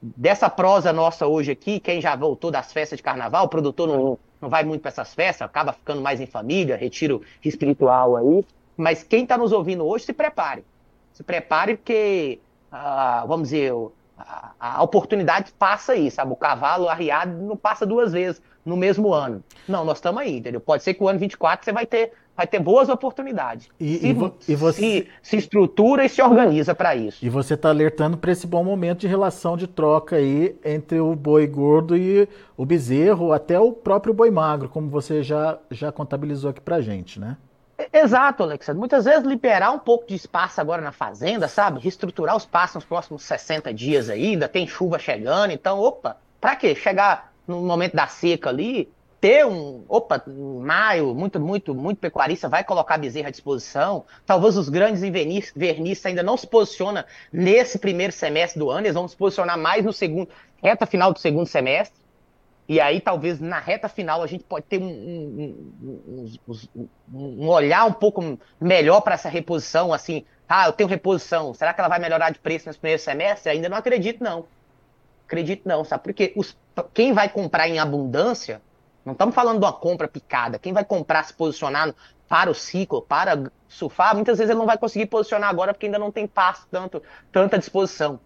dessa 0.00 0.48
prosa 0.48 0.92
nossa 0.92 1.26
hoje 1.26 1.52
aqui, 1.52 1.80
quem 1.80 2.00
já 2.00 2.14
voltou 2.14 2.50
das 2.50 2.72
festas 2.72 2.98
de 2.98 3.02
carnaval, 3.02 3.46
o 3.46 3.48
produtor 3.48 3.88
não, 3.88 4.18
não 4.40 4.48
vai 4.48 4.64
muito 4.64 4.82
para 4.82 4.90
essas 4.90 5.14
festas, 5.14 5.46
acaba 5.46 5.72
ficando 5.72 6.00
mais 6.00 6.20
em 6.20 6.26
família, 6.26 6.76
retiro 6.76 7.22
espiritual 7.44 8.16
aí 8.16 8.44
Mas 8.76 9.02
quem 9.02 9.22
está 9.22 9.36
nos 9.36 9.52
ouvindo 9.52 9.84
hoje, 9.86 10.04
se 10.04 10.12
prepare. 10.12 10.64
Se 11.12 11.22
prepare 11.22 11.76
porque, 11.76 12.38
ah, 12.70 13.24
vamos 13.26 13.48
dizer, 13.48 13.72
a, 14.18 14.52
a, 14.58 14.82
oportunidade 14.82 15.52
passa 15.58 15.92
aí, 15.92 16.10
sabe? 16.10 16.32
O 16.32 16.36
cavalo 16.36 16.88
arriado 16.88 17.32
não 17.42 17.56
passa 17.56 17.86
duas 17.86 18.12
vezes 18.12 18.40
no 18.64 18.76
mesmo 18.76 19.12
ano. 19.12 19.42
Não, 19.66 19.84
nós 19.84 19.98
estamos 19.98 20.20
aí, 20.20 20.38
entendeu? 20.38 20.60
Pode 20.60 20.82
ser 20.82 20.94
que 20.94 21.02
o 21.02 21.08
ano 21.08 21.18
24 21.18 21.64
você 21.64 21.72
vai 21.72 21.86
ter 21.86 22.12
vai 22.36 22.46
ter 22.46 22.60
boas 22.60 22.88
oportunidades. 22.88 23.68
E, 23.80 23.98
se, 23.98 24.06
e, 24.06 24.12
vo, 24.12 24.34
e 24.46 24.54
você 24.54 24.80
se, 24.80 25.08
se, 25.22 25.36
estrutura 25.36 26.04
e 26.04 26.08
se 26.08 26.20
organiza 26.20 26.74
para 26.74 26.94
isso. 26.94 27.24
E 27.24 27.30
você 27.30 27.54
está 27.54 27.70
alertando 27.70 28.16
para 28.16 28.30
esse 28.30 28.46
bom 28.46 28.62
momento 28.62 29.00
de 29.00 29.06
relação 29.06 29.56
de 29.56 29.66
troca 29.66 30.16
aí 30.16 30.56
entre 30.64 31.00
o 31.00 31.14
boi 31.16 31.46
gordo 31.46 31.96
e 31.96 32.28
o 32.56 32.66
bezerro, 32.66 33.32
até 33.32 33.58
o 33.58 33.72
próprio 33.72 34.12
boi 34.12 34.30
magro, 34.30 34.68
como 34.68 34.88
você 34.88 35.22
já, 35.22 35.58
já 35.70 35.90
contabilizou 35.90 36.50
aqui 36.50 36.60
para 36.60 36.80
gente, 36.80 37.18
né? 37.18 37.36
Exato, 37.92 38.42
Alexandre. 38.42 38.78
Muitas 38.78 39.04
vezes 39.04 39.24
liberar 39.24 39.70
um 39.70 39.78
pouco 39.78 40.06
de 40.06 40.14
espaço 40.14 40.60
agora 40.60 40.80
na 40.80 40.92
fazenda, 40.92 41.46
sabe? 41.46 41.80
Reestruturar 41.80 42.36
os 42.36 42.46
pastos 42.46 42.76
nos 42.76 42.84
próximos 42.84 43.22
60 43.22 43.72
dias 43.72 44.08
aí, 44.08 44.32
ainda 44.32 44.48
tem 44.48 44.66
chuva 44.66 44.98
chegando, 44.98 45.52
então, 45.52 45.78
opa, 45.78 46.16
para 46.40 46.56
quê? 46.56 46.74
Chegar 46.74 47.32
no 47.46 47.60
momento 47.62 47.94
da 47.94 48.06
seca 48.06 48.48
ali, 48.48 48.90
ter 49.20 49.46
um. 49.46 49.84
Opa, 49.88 50.22
maio, 50.26 51.14
muito, 51.14 51.40
muito, 51.40 51.74
muito 51.74 51.98
pecuarista 51.98 52.48
vai 52.48 52.62
colocar 52.64 52.98
bezerra 52.98 53.28
à 53.28 53.30
disposição. 53.30 54.04
Talvez 54.24 54.56
os 54.56 54.68
grandes 54.68 55.00
vernistas 55.00 56.06
ainda 56.06 56.22
não 56.22 56.36
se 56.36 56.46
posicionam 56.46 57.04
nesse 57.32 57.78
primeiro 57.78 58.12
semestre 58.12 58.58
do 58.58 58.70
ano, 58.70 58.86
eles 58.86 58.94
vão 58.94 59.08
se 59.08 59.16
posicionar 59.16 59.58
mais 59.58 59.84
no 59.84 59.92
segundo, 59.92 60.28
reta 60.62 60.86
final 60.86 61.12
do 61.12 61.18
segundo 61.18 61.46
semestre. 61.46 62.00
E 62.68 62.80
aí, 62.80 63.00
talvez 63.00 63.40
na 63.40 63.60
reta 63.60 63.88
final, 63.88 64.22
a 64.22 64.26
gente 64.26 64.42
pode 64.42 64.66
ter 64.66 64.78
um, 64.78 64.88
um, 64.88 66.28
um, 66.48 66.88
um 67.14 67.48
olhar 67.48 67.84
um 67.84 67.92
pouco 67.92 68.36
melhor 68.60 69.00
para 69.02 69.14
essa 69.14 69.28
reposição. 69.28 69.92
Assim, 69.92 70.24
ah, 70.48 70.66
eu 70.66 70.72
tenho 70.72 70.88
reposição, 70.88 71.54
será 71.54 71.72
que 71.72 71.80
ela 71.80 71.88
vai 71.88 72.00
melhorar 72.00 72.30
de 72.30 72.40
preço 72.40 72.68
nesse 72.68 72.78
primeiro 72.78 73.00
semestre? 73.00 73.52
Ainda 73.52 73.68
não 73.68 73.76
acredito, 73.76 74.22
não. 74.22 74.46
Acredito, 75.26 75.62
não, 75.64 75.84
sabe? 75.84 76.02
Porque 76.02 76.32
os, 76.36 76.56
quem 76.92 77.12
vai 77.12 77.28
comprar 77.28 77.68
em 77.68 77.78
abundância 77.78 78.60
não 79.06 79.12
estamos 79.12 79.34
falando 79.34 79.60
de 79.60 79.64
uma 79.64 79.72
compra 79.72 80.08
picada. 80.08 80.58
Quem 80.58 80.72
vai 80.72 80.84
comprar 80.84 81.22
se 81.24 81.32
posicionar 81.32 81.94
para 82.28 82.50
o 82.50 82.54
ciclo, 82.54 83.00
para 83.00 83.50
surfar, 83.68 84.16
muitas 84.16 84.38
vezes 84.38 84.50
ele 84.50 84.58
não 84.58 84.66
vai 84.66 84.76
conseguir 84.76 85.06
posicionar 85.06 85.48
agora 85.48 85.72
porque 85.72 85.86
ainda 85.86 85.98
não 85.98 86.10
tem 86.10 86.26
passo 86.26 86.66
tanto, 86.68 87.00
tanta 87.30 87.56
disposição. 87.56 88.18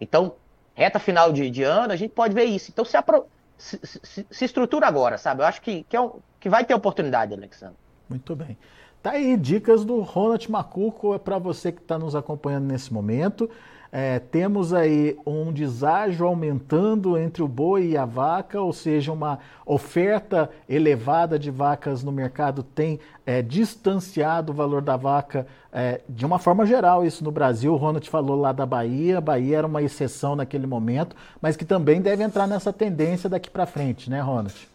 Então, 0.00 0.34
reta 0.74 0.98
final 0.98 1.30
de, 1.30 1.50
de 1.50 1.62
ano, 1.62 1.92
a 1.92 1.96
gente 1.96 2.12
pode 2.12 2.34
ver 2.34 2.44
isso. 2.44 2.70
Então, 2.70 2.86
se, 2.86 2.96
apro... 2.96 3.26
se, 3.58 3.78
se, 3.82 4.26
se 4.30 4.44
estrutura 4.46 4.86
agora, 4.86 5.18
sabe? 5.18 5.42
Eu 5.42 5.46
acho 5.46 5.60
que, 5.60 5.82
que, 5.84 5.94
é 5.94 6.00
um, 6.00 6.12
que 6.40 6.48
vai 6.48 6.64
ter 6.64 6.72
oportunidade, 6.72 7.34
Alexandre. 7.34 7.76
Muito 8.08 8.34
bem. 8.34 8.56
Tá 9.02 9.10
aí, 9.10 9.36
dicas 9.36 9.84
do 9.84 10.00
Ronald 10.00 10.50
Macuco 10.50 11.14
é 11.14 11.18
para 11.18 11.36
você 11.36 11.70
que 11.70 11.82
está 11.82 11.98
nos 11.98 12.14
acompanhando 12.16 12.64
nesse 12.64 12.90
momento. 12.90 13.50
É, 13.96 14.18
temos 14.18 14.74
aí 14.74 15.16
um 15.24 15.52
deságio 15.52 16.26
aumentando 16.26 17.16
entre 17.16 17.44
o 17.44 17.46
boi 17.46 17.90
e 17.90 17.96
a 17.96 18.04
vaca, 18.04 18.60
ou 18.60 18.72
seja, 18.72 19.12
uma 19.12 19.38
oferta 19.64 20.50
elevada 20.68 21.38
de 21.38 21.48
vacas 21.48 22.02
no 22.02 22.10
mercado 22.10 22.64
tem 22.64 22.98
é, 23.24 23.40
distanciado 23.40 24.50
o 24.50 24.54
valor 24.54 24.82
da 24.82 24.96
vaca 24.96 25.46
é, 25.72 26.00
de 26.08 26.26
uma 26.26 26.40
forma 26.40 26.66
geral, 26.66 27.06
isso 27.06 27.22
no 27.22 27.30
Brasil. 27.30 27.72
O 27.72 27.76
Ronald 27.76 28.10
falou 28.10 28.40
lá 28.40 28.50
da 28.50 28.66
Bahia, 28.66 29.20
Bahia 29.20 29.58
era 29.58 29.66
uma 29.68 29.80
exceção 29.80 30.34
naquele 30.34 30.66
momento, 30.66 31.14
mas 31.40 31.56
que 31.56 31.64
também 31.64 32.00
deve 32.02 32.24
entrar 32.24 32.48
nessa 32.48 32.72
tendência 32.72 33.30
daqui 33.30 33.48
para 33.48 33.64
frente, 33.64 34.10
né, 34.10 34.20
Ronald? 34.20 34.73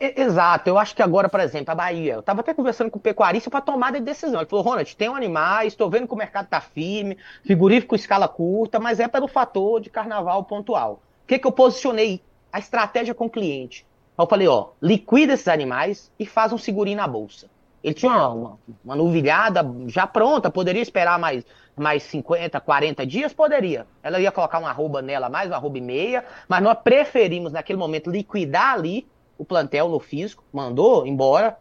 Exato, 0.00 0.68
eu 0.68 0.78
acho 0.78 0.94
que 0.94 1.02
agora, 1.02 1.28
por 1.28 1.40
exemplo, 1.40 1.70
a 1.70 1.74
Bahia, 1.74 2.14
eu 2.14 2.20
estava 2.20 2.40
até 2.40 2.54
conversando 2.54 2.90
com 2.90 2.98
o 2.98 3.02
pecuarista 3.02 3.50
para 3.50 3.60
tomar 3.60 3.94
a 3.94 3.98
decisão. 3.98 4.40
Ele 4.40 4.48
falou, 4.48 4.64
Ronald, 4.64 4.96
tem 4.96 5.10
um 5.10 5.14
animais, 5.14 5.74
estou 5.74 5.90
vendo 5.90 6.08
que 6.08 6.14
o 6.14 6.16
mercado 6.16 6.46
está 6.46 6.60
firme, 6.60 7.18
frigorífico 7.44 7.94
escala 7.94 8.26
curta, 8.26 8.80
mas 8.80 8.98
é 8.98 9.06
pelo 9.06 9.28
fator 9.28 9.80
de 9.80 9.90
carnaval 9.90 10.42
pontual. 10.44 11.02
O 11.24 11.26
que, 11.26 11.38
que 11.38 11.46
eu 11.46 11.52
posicionei? 11.52 12.22
A 12.50 12.58
estratégia 12.58 13.14
com 13.14 13.26
o 13.26 13.30
cliente. 13.30 13.86
Eu 14.16 14.26
falei, 14.26 14.48
ó, 14.48 14.68
liquida 14.80 15.34
esses 15.34 15.48
animais 15.48 16.10
e 16.18 16.24
faz 16.24 16.52
um 16.52 16.58
segurinho 16.58 16.96
na 16.96 17.06
bolsa. 17.06 17.48
Ele 17.82 17.94
tinha 17.94 18.12
uma, 18.12 18.28
uma, 18.28 18.58
uma 18.82 18.96
novilhada 18.96 19.62
já 19.88 20.06
pronta, 20.06 20.50
poderia 20.50 20.80
esperar 20.80 21.18
mais, 21.18 21.44
mais 21.76 22.02
50, 22.04 22.58
40 22.58 23.04
dias? 23.04 23.34
Poderia. 23.34 23.86
Ela 24.02 24.18
ia 24.18 24.32
colocar 24.32 24.58
uma 24.58 24.70
arroba 24.70 25.02
nela, 25.02 25.28
mais 25.28 25.50
uma 25.50 25.56
arroba 25.56 25.76
e 25.76 25.82
meia, 25.82 26.24
mas 26.48 26.62
nós 26.62 26.78
preferimos, 26.82 27.52
naquele 27.52 27.78
momento, 27.78 28.10
liquidar 28.10 28.74
ali 28.74 29.06
o 29.38 29.44
plantel 29.44 29.88
no 29.88 29.98
físico, 30.00 30.44
mandou 30.52 31.06
embora, 31.06 31.56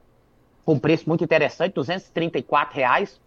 com 0.66 0.74
um 0.74 0.80
preço 0.80 1.08
muito 1.08 1.24
interessante, 1.24 1.74
234 1.74 2.76
reais. 2.76 3.22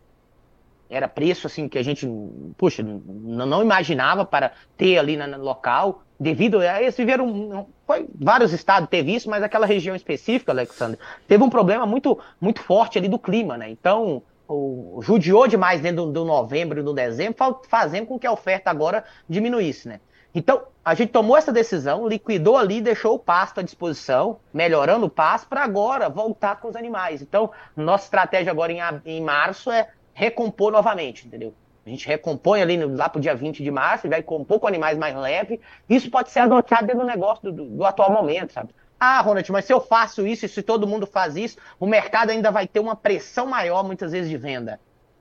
Era 0.89 1.09
preço 1.09 1.47
assim 1.49 1.69
que 1.69 1.79
a 1.79 1.83
gente, 1.83 2.09
puxa, 2.57 2.83
não 2.83 3.61
imaginava 3.61 4.25
para 4.25 4.53
ter 4.77 4.99
ali 4.99 5.17
no 5.17 5.43
local, 5.43 6.03
devido 6.19 6.61
a 6.61 6.81
eles 6.81 6.97
viveram, 6.97 7.67
foi, 7.87 8.07
vários 8.15 8.53
estados 8.53 8.89
teve 8.89 9.15
isso, 9.15 9.29
mas 9.29 9.43
aquela 9.43 9.67
região 9.67 9.97
específica, 9.97 10.53
Alexandre, 10.53 10.99
teve 11.27 11.43
um 11.43 11.51
problema 11.51 11.85
muito, 11.85 12.19
muito 12.41 12.61
forte 12.61 12.99
ali 12.99 13.09
do 13.09 13.19
clima, 13.19 13.59
né? 13.59 13.69
Então, 13.69 14.23
o, 14.49 15.01
judiou 15.03 15.47
demais 15.47 15.81
dentro 15.81 16.07
do, 16.07 16.13
do 16.13 16.25
novembro 16.25 16.81
e 16.81 16.83
do 16.83 16.95
dezembro, 16.95 17.61
fazendo 17.69 18.07
com 18.07 18.19
que 18.19 18.27
a 18.27 18.33
oferta 18.33 18.71
agora 18.71 19.05
diminuísse, 19.29 19.89
né? 19.89 20.01
Então, 20.37 20.65
a 20.85 20.95
gente 20.95 21.13
tomou 21.13 21.35
essa 21.35 21.51
decisão, 21.51 22.07
liquidou 22.07 22.59
ali, 22.59 22.83
deixou 22.83 23.15
o 23.15 23.19
pasto 23.19 23.61
à 23.61 23.63
disposição, 23.63 24.39
melhorando 24.53 25.07
o 25.07 25.11
pasto, 25.11 25.49
para 25.49 25.65
agora 25.65 26.11
voltar 26.11 26.61
com 26.61 26.69
os 26.69 26.77
animais. 26.77 27.23
Então, 27.23 27.51
nossa 27.75 28.05
estratégia 28.05 28.53
agora 28.53 28.71
em, 28.71 28.81
em 29.07 29.23
março 29.23 29.71
é 29.71 29.89
recompor 30.13 30.71
novamente, 30.71 31.27
entendeu? 31.27 31.55
A 31.87 31.89
gente 31.89 32.07
recompõe 32.07 32.61
ali 32.61 32.77
no, 32.77 32.95
lá 32.95 33.09
para 33.09 33.19
o 33.19 33.23
dia 33.23 33.35
20 33.35 33.63
de 33.63 33.71
março, 33.71 34.11
vai 34.11 34.23
compor 34.23 34.61
com 34.61 34.67
animais 34.67 34.99
mais 34.99 35.17
leves. 35.17 35.59
Isso 35.89 36.11
pode 36.11 36.31
ser 36.31 36.41
adotado 36.41 36.87
dentro 36.87 37.01
do 37.01 37.07
negócio 37.07 37.51
do, 37.51 37.65
do, 37.65 37.85
atual 37.87 38.13
momento, 38.13 38.53
sabe? 38.53 38.75
Ah, 39.01 39.23
Ronald, 39.23 39.51
mas 39.51 39.65
se 39.65 39.73
eu 39.73 39.81
faço 39.81 40.27
isso 40.27 40.45
e 40.45 40.51
se 40.51 40.63
todo 40.63 40.87
mundo 40.87 41.07
faz 41.07 41.35
isso, 41.35 41.57
o 41.81 41.87
mercado 41.87 42.29
ainda 42.29 42.51
vai 42.51 42.67
ter 42.67 42.81
uma 42.81 42.95
pressão 42.95 43.47
maior, 43.47 43.83
muitas 43.83 44.13
vezes, 44.13 44.29
de 44.29 44.37
venda. 44.37 44.79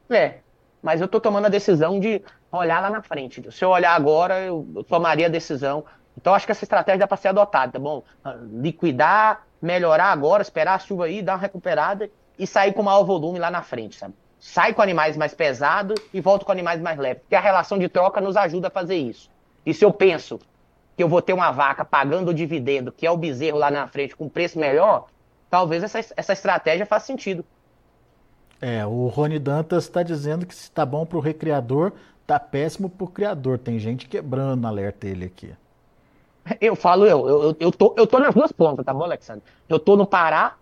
É, 0.10 0.39
mas 0.84 0.99
eu 0.99 1.06
estou 1.06 1.21
tomando 1.21 1.45
a 1.45 1.49
decisão 1.49 2.01
de 2.01 2.21
olhar 2.56 2.82
lá 2.82 2.89
na 2.89 3.02
frente. 3.02 3.44
Se 3.52 3.63
eu 3.63 3.70
olhar 3.70 3.94
agora, 3.94 4.39
eu, 4.39 4.86
tomaria 4.88 5.28
a 5.28 5.30
decisão. 5.30 5.86
Então, 6.18 6.34
acho 6.34 6.46
que 6.46 6.52
essa 6.52 6.63
estratégia 6.63 7.00
dá 7.00 7.08
para 7.08 7.18
ser 7.18 7.30
adotada, 7.30 7.74
tá 7.74 7.80
bom? 7.80 8.04
Ah, 8.24 8.36
liquidar, 8.54 9.46
melhorar 9.62 10.12
agora, 10.12 10.41
esperar 10.41 10.76
a 10.76 10.80
chuva 10.80 11.06
aí, 11.06 11.22
dar 11.22 11.34
uma 11.34 11.39
recuperada 11.39 12.10
e 12.38 12.48
sair 12.48 12.74
com 12.74 12.84
maior 12.84 13.04
volume 13.04 13.39
lá 13.39 13.52
na 13.52 13.62
frente, 13.62 13.98
sabe? 13.98 14.13
Sai 14.39 14.74
com 14.74 14.82
animais 14.82 15.18
mais 15.18 15.34
pesados 15.34 16.00
e 16.13 16.22
volta 16.22 16.46
com 16.46 16.52
animais 16.52 16.80
mais 16.82 16.98
leves. 16.98 17.24
Porque 17.24 17.36
a 17.36 17.41
relação 17.41 17.78
de 17.78 17.89
troca 17.89 18.22
nos 18.22 18.38
ajuda 18.38 18.68
a 18.68 18.72
fazer 18.72 18.96
isso. 18.96 19.30
E 19.65 19.74
se 19.74 19.84
eu 19.84 19.91
penso 19.91 20.39
que 20.96 21.04
eu 21.04 21.10
vou 21.10 21.22
ter 21.22 21.34
uma 21.34 21.52
vaca 21.52 21.84
pagando 21.84 22.30
o 22.30 22.34
dividendo, 22.34 22.91
que 22.91 23.06
é 23.06 23.12
o 23.12 23.18
bezerro 23.18 23.58
lá 23.58 23.70
na 23.70 23.88
frente, 23.88 24.15
com 24.15 24.30
preço 24.30 24.60
melhor, 24.60 25.08
talvez 25.50 25.84
essa, 25.84 26.00
essa 26.15 26.34
estratégia 26.34 26.86
faça 26.86 27.08
sentido. 27.08 27.44
É, 28.62 28.86
o 28.86 29.08
Rony 29.08 29.38
Dantas 29.38 29.84
está 29.84 30.02
dizendo 30.02 30.46
que 30.46 30.56
se 30.56 30.63
está 30.63 30.86
bom 30.86 31.06
para 31.06 31.18
o 31.18 31.22
recriador, 31.22 31.91
tá 32.26 32.40
péssimo 32.40 32.90
pro 32.90 33.08
criador. 33.08 33.58
Tem 33.58 33.80
gente 33.80 34.08
quebrando 34.08 34.66
alerta 34.66 35.08
ele 35.08 35.26
aqui. 35.26 35.54
Eu 36.62 36.76
falo, 36.76 37.06
eu, 37.06 37.28
eu, 37.28 37.58
eu, 37.60 37.72
tô, 37.72 37.94
eu 37.98 38.06
tô 38.06 38.20
nas 38.20 38.34
duas 38.34 38.52
pontas, 38.52 38.86
tá 38.86 38.94
bom, 38.94 39.04
Alexandre? 39.04 39.44
Eu 39.68 39.80
tô 39.80 39.96
no 39.96 40.06
Pará, 40.06 40.56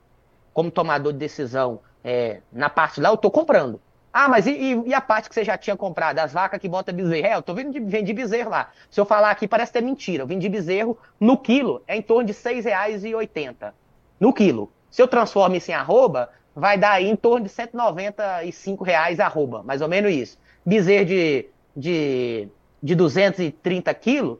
como 0.53 0.71
tomador 0.71 1.11
de 1.11 1.19
decisão, 1.19 1.79
é, 2.03 2.39
na 2.51 2.69
parte 2.69 3.01
lá, 3.01 3.09
eu 3.09 3.17
tô 3.17 3.29
comprando. 3.29 3.81
Ah, 4.13 4.29
mas 4.29 4.45
e, 4.45 4.75
e, 4.85 4.93
a 4.93 5.01
parte 5.01 5.27
que 5.27 5.33
você 5.33 5.43
já 5.43 5.57
tinha 5.57 5.75
comprado? 5.75 6.19
As 6.19 6.31
vacas 6.31 6.59
que 6.59 6.69
bota 6.69 6.93
bezerro? 6.93 7.25
É, 7.25 7.35
eu 7.35 7.41
tô 7.41 7.53
vendo 7.55 7.73
vendi 7.89 8.13
bezerro 8.13 8.51
lá. 8.51 8.69
Se 8.91 9.01
eu 9.01 9.05
falar 9.05 9.31
aqui, 9.31 9.47
parece 9.47 9.73
ter 9.73 9.81
mentira. 9.81 10.21
Eu 10.21 10.27
vendi 10.27 10.47
bezerro 10.47 10.97
no 11.19 11.35
quilo, 11.35 11.81
é 11.87 11.97
em 11.97 12.01
torno 12.01 12.23
de 12.23 12.31
R$ 12.31 12.37
6,80. 12.37 13.73
No 14.19 14.31
quilo. 14.31 14.71
Se 14.91 15.01
eu 15.01 15.07
transformo 15.07 15.55
isso 15.55 15.71
em 15.71 15.73
arroba, 15.73 16.29
vai 16.55 16.77
dar 16.77 16.91
aí 16.91 17.09
em 17.09 17.15
torno 17.15 17.45
de 17.45 17.49
195 17.49 18.83
reais 18.83 19.19
arroba, 19.19 19.63
mais 19.63 19.81
ou 19.81 19.87
menos 19.87 20.11
isso. 20.13 20.37
Bezerro 20.63 21.05
de 21.05 21.47
de, 21.75 22.47
de 22.81 22.95
230 22.95 23.93
quilos, 23.95 24.37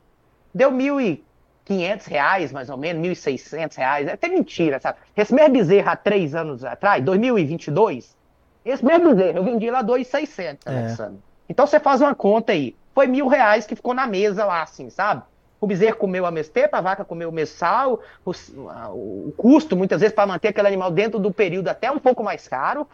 deu 0.54 0.70
1.500 0.70 2.06
reais, 2.08 2.52
mais 2.52 2.70
ou 2.70 2.76
menos, 2.76 3.06
1.600 3.06 3.76
reais. 3.76 4.08
É 4.08 4.12
até 4.12 4.28
mentira, 4.28 4.78
sabe? 4.80 4.98
Esse 5.16 5.34
mesmo 5.34 5.52
bezerro 5.52 5.88
há 5.88 5.96
três 5.96 6.34
anos 6.34 6.64
atrás, 6.64 7.04
2022, 7.04 8.16
esse 8.64 8.84
mesmo 8.84 9.14
bezerro, 9.14 9.38
eu 9.38 9.44
vendi 9.44 9.70
lá 9.70 9.84
2.600, 9.84 10.58
é. 10.66 10.78
Alexandre. 10.78 11.18
Então 11.48 11.66
você 11.66 11.78
faz 11.78 12.00
uma 12.00 12.14
conta 12.14 12.52
aí. 12.52 12.74
Foi 12.94 13.06
mil 13.06 13.26
reais 13.26 13.66
que 13.66 13.74
ficou 13.74 13.92
na 13.92 14.06
mesa 14.06 14.44
lá, 14.44 14.62
assim, 14.62 14.88
sabe? 14.88 15.22
O 15.60 15.66
bezerro 15.66 15.96
comeu 15.96 16.24
a 16.26 16.30
mesma 16.30 16.52
tempo, 16.52 16.76
a 16.76 16.80
vaca 16.80 17.04
comeu 17.04 17.28
o 17.28 17.32
mesmo 17.32 17.56
sal, 17.56 18.00
o, 18.24 18.30
o 18.30 19.34
custo, 19.36 19.76
muitas 19.76 20.00
vezes, 20.00 20.14
para 20.14 20.26
manter 20.26 20.48
aquele 20.48 20.68
animal 20.68 20.90
dentro 20.90 21.18
do 21.18 21.32
período 21.32 21.68
até 21.68 21.90
um 21.90 21.98
pouco 21.98 22.22
mais 22.22 22.46
caro, 22.46 22.86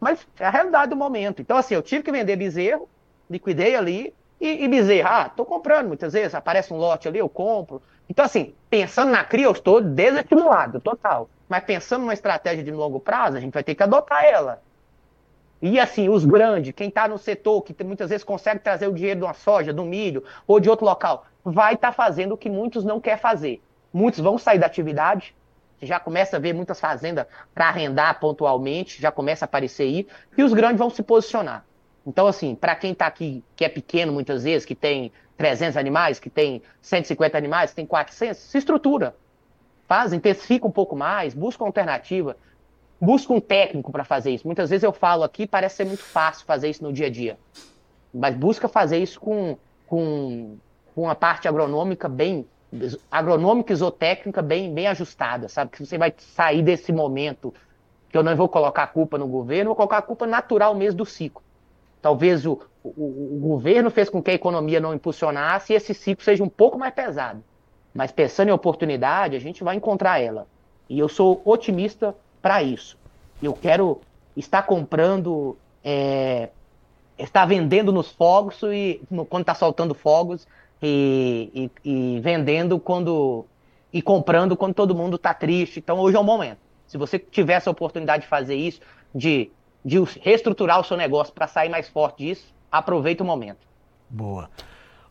mas 0.00 0.26
é 0.38 0.44
a 0.44 0.50
realidade 0.50 0.90
do 0.90 0.96
momento. 0.96 1.40
Então, 1.40 1.56
assim, 1.56 1.74
eu 1.74 1.82
tive 1.82 2.02
que 2.02 2.10
vender 2.10 2.36
bezerro, 2.36 2.88
liquidei 3.32 3.74
ali 3.74 4.14
e, 4.40 4.64
e 4.64 4.68
bezerro, 4.68 5.08
ah, 5.08 5.28
tô 5.28 5.44
comprando 5.44 5.88
muitas 5.88 6.12
vezes, 6.12 6.34
aparece 6.34 6.72
um 6.72 6.76
lote 6.76 7.08
ali, 7.08 7.18
eu 7.18 7.28
compro. 7.28 7.80
Então, 8.08 8.24
assim, 8.24 8.54
pensando 8.68 9.10
na 9.10 9.24
cria, 9.24 9.46
eu 9.46 9.52
estou 9.52 9.80
desestimulado, 9.80 10.80
total. 10.80 11.30
Mas 11.48 11.64
pensando 11.64 12.02
numa 12.02 12.12
estratégia 12.12 12.64
de 12.64 12.70
longo 12.70 13.00
prazo, 13.00 13.36
a 13.36 13.40
gente 13.40 13.52
vai 13.52 13.64
ter 13.64 13.74
que 13.74 13.82
adotar 13.82 14.24
ela. 14.24 14.62
E 15.60 15.78
assim, 15.78 16.08
os 16.08 16.24
grandes, 16.24 16.74
quem 16.74 16.88
está 16.88 17.06
no 17.06 17.16
setor, 17.16 17.62
que 17.62 17.84
muitas 17.84 18.10
vezes 18.10 18.24
consegue 18.24 18.60
trazer 18.60 18.88
o 18.88 18.92
dinheiro 18.92 19.20
de 19.20 19.24
uma 19.24 19.32
soja, 19.32 19.72
do 19.72 19.84
milho 19.84 20.24
ou 20.44 20.58
de 20.58 20.68
outro 20.68 20.84
local, 20.84 21.24
vai 21.44 21.74
estar 21.74 21.88
tá 21.88 21.92
fazendo 21.92 22.32
o 22.32 22.36
que 22.36 22.50
muitos 22.50 22.84
não 22.84 23.00
querem 23.00 23.20
fazer. 23.20 23.62
Muitos 23.92 24.20
vão 24.20 24.38
sair 24.38 24.58
da 24.58 24.66
atividade, 24.66 25.36
já 25.80 26.00
começa 26.00 26.36
a 26.36 26.40
ver 26.40 26.52
muitas 26.52 26.80
fazendas 26.80 27.26
para 27.54 27.68
arrendar 27.68 28.18
pontualmente, 28.18 29.00
já 29.00 29.12
começa 29.12 29.44
a 29.44 29.46
aparecer 29.46 29.84
aí, 29.84 30.08
e 30.36 30.42
os 30.42 30.52
grandes 30.52 30.78
vão 30.78 30.90
se 30.90 31.02
posicionar. 31.02 31.64
Então, 32.06 32.26
assim, 32.26 32.54
para 32.54 32.74
quem 32.74 32.92
está 32.92 33.06
aqui, 33.06 33.44
que 33.54 33.64
é 33.64 33.68
pequeno 33.68 34.12
muitas 34.12 34.44
vezes, 34.44 34.64
que 34.64 34.74
tem 34.74 35.12
300 35.36 35.76
animais, 35.76 36.18
que 36.18 36.28
tem 36.28 36.62
150 36.80 37.38
animais, 37.38 37.70
que 37.70 37.76
tem 37.76 37.86
400, 37.86 38.36
se 38.38 38.58
estrutura. 38.58 39.14
Faz, 39.86 40.12
intensifica 40.12 40.66
um 40.66 40.70
pouco 40.70 40.96
mais, 40.96 41.34
busca 41.34 41.62
uma 41.62 41.68
alternativa 41.68 42.36
busca 43.02 43.32
um 43.32 43.40
técnico 43.40 43.90
para 43.90 44.04
fazer 44.04 44.30
isso. 44.30 44.46
Muitas 44.46 44.70
vezes 44.70 44.84
eu 44.84 44.92
falo 44.92 45.24
aqui, 45.24 45.44
parece 45.44 45.76
ser 45.76 45.84
muito 45.84 46.04
fácil 46.04 46.46
fazer 46.46 46.70
isso 46.70 46.84
no 46.84 46.92
dia 46.92 47.08
a 47.08 47.10
dia. 47.10 47.36
Mas 48.14 48.36
busca 48.36 48.68
fazer 48.68 48.98
isso 48.98 49.18
com, 49.18 49.58
com, 49.88 50.56
com 50.94 51.02
uma 51.02 51.14
parte 51.16 51.48
agronômica 51.48 52.08
bem 52.08 52.46
agronômica 53.10 53.70
e 53.70 53.76
zootécnica 53.76 54.40
bem, 54.40 54.72
bem 54.72 54.86
ajustada, 54.86 55.46
sabe? 55.46 55.72
Que 55.72 55.84
você 55.84 55.98
vai 55.98 56.14
sair 56.16 56.62
desse 56.62 56.90
momento 56.90 57.52
que 58.08 58.16
eu 58.16 58.22
não 58.22 58.34
vou 58.34 58.48
colocar 58.48 58.84
a 58.84 58.86
culpa 58.86 59.18
no 59.18 59.26
governo, 59.26 59.70
vou 59.70 59.76
colocar 59.76 59.98
a 59.98 60.02
culpa 60.02 60.26
natural 60.26 60.74
mesmo 60.74 60.96
do 60.96 61.04
ciclo. 61.04 61.41
Talvez 62.02 62.44
o, 62.44 62.58
o, 62.82 62.90
o 62.90 63.38
governo 63.40 63.88
fez 63.88 64.10
com 64.10 64.20
que 64.20 64.32
a 64.32 64.34
economia 64.34 64.80
não 64.80 64.92
impulsionasse 64.92 65.72
e 65.72 65.76
esse 65.76 65.94
ciclo 65.94 66.24
seja 66.24 66.42
um 66.42 66.48
pouco 66.48 66.76
mais 66.76 66.92
pesado. 66.92 67.42
Mas 67.94 68.10
pensando 68.10 68.48
em 68.48 68.52
oportunidade, 68.52 69.36
a 69.36 69.40
gente 69.40 69.62
vai 69.62 69.76
encontrar 69.76 70.20
ela. 70.20 70.48
E 70.88 70.98
eu 70.98 71.08
sou 71.08 71.40
otimista 71.44 72.14
para 72.42 72.60
isso. 72.62 72.98
Eu 73.40 73.52
quero 73.52 74.00
estar 74.36 74.62
comprando, 74.64 75.56
é, 75.84 76.48
estar 77.16 77.46
vendendo 77.46 77.92
nos 77.92 78.10
fogos 78.10 78.60
e 78.64 79.00
no, 79.08 79.24
quando 79.24 79.42
está 79.42 79.54
soltando 79.54 79.94
fogos 79.94 80.46
e, 80.82 81.70
e, 81.84 82.16
e, 82.16 82.20
vendendo 82.20 82.80
quando 82.80 83.46
e 83.92 84.02
comprando 84.02 84.56
quando 84.56 84.74
todo 84.74 84.94
mundo 84.94 85.16
está 85.16 85.32
triste. 85.32 85.78
Então 85.78 85.98
hoje 85.98 86.16
é 86.16 86.20
o 86.20 86.24
momento. 86.24 86.58
Se 86.86 86.98
você 86.98 87.18
tiver 87.18 87.54
essa 87.54 87.70
oportunidade 87.70 88.22
de 88.22 88.28
fazer 88.28 88.56
isso, 88.56 88.80
de, 89.14 89.50
de 89.84 90.02
reestruturar 90.20 90.80
o 90.80 90.84
seu 90.84 90.96
negócio 90.96 91.32
para 91.32 91.46
sair 91.46 91.68
mais 91.68 91.88
forte 91.88 92.24
disso, 92.24 92.54
aproveita 92.70 93.22
o 93.22 93.26
momento. 93.26 93.66
Boa. 94.08 94.48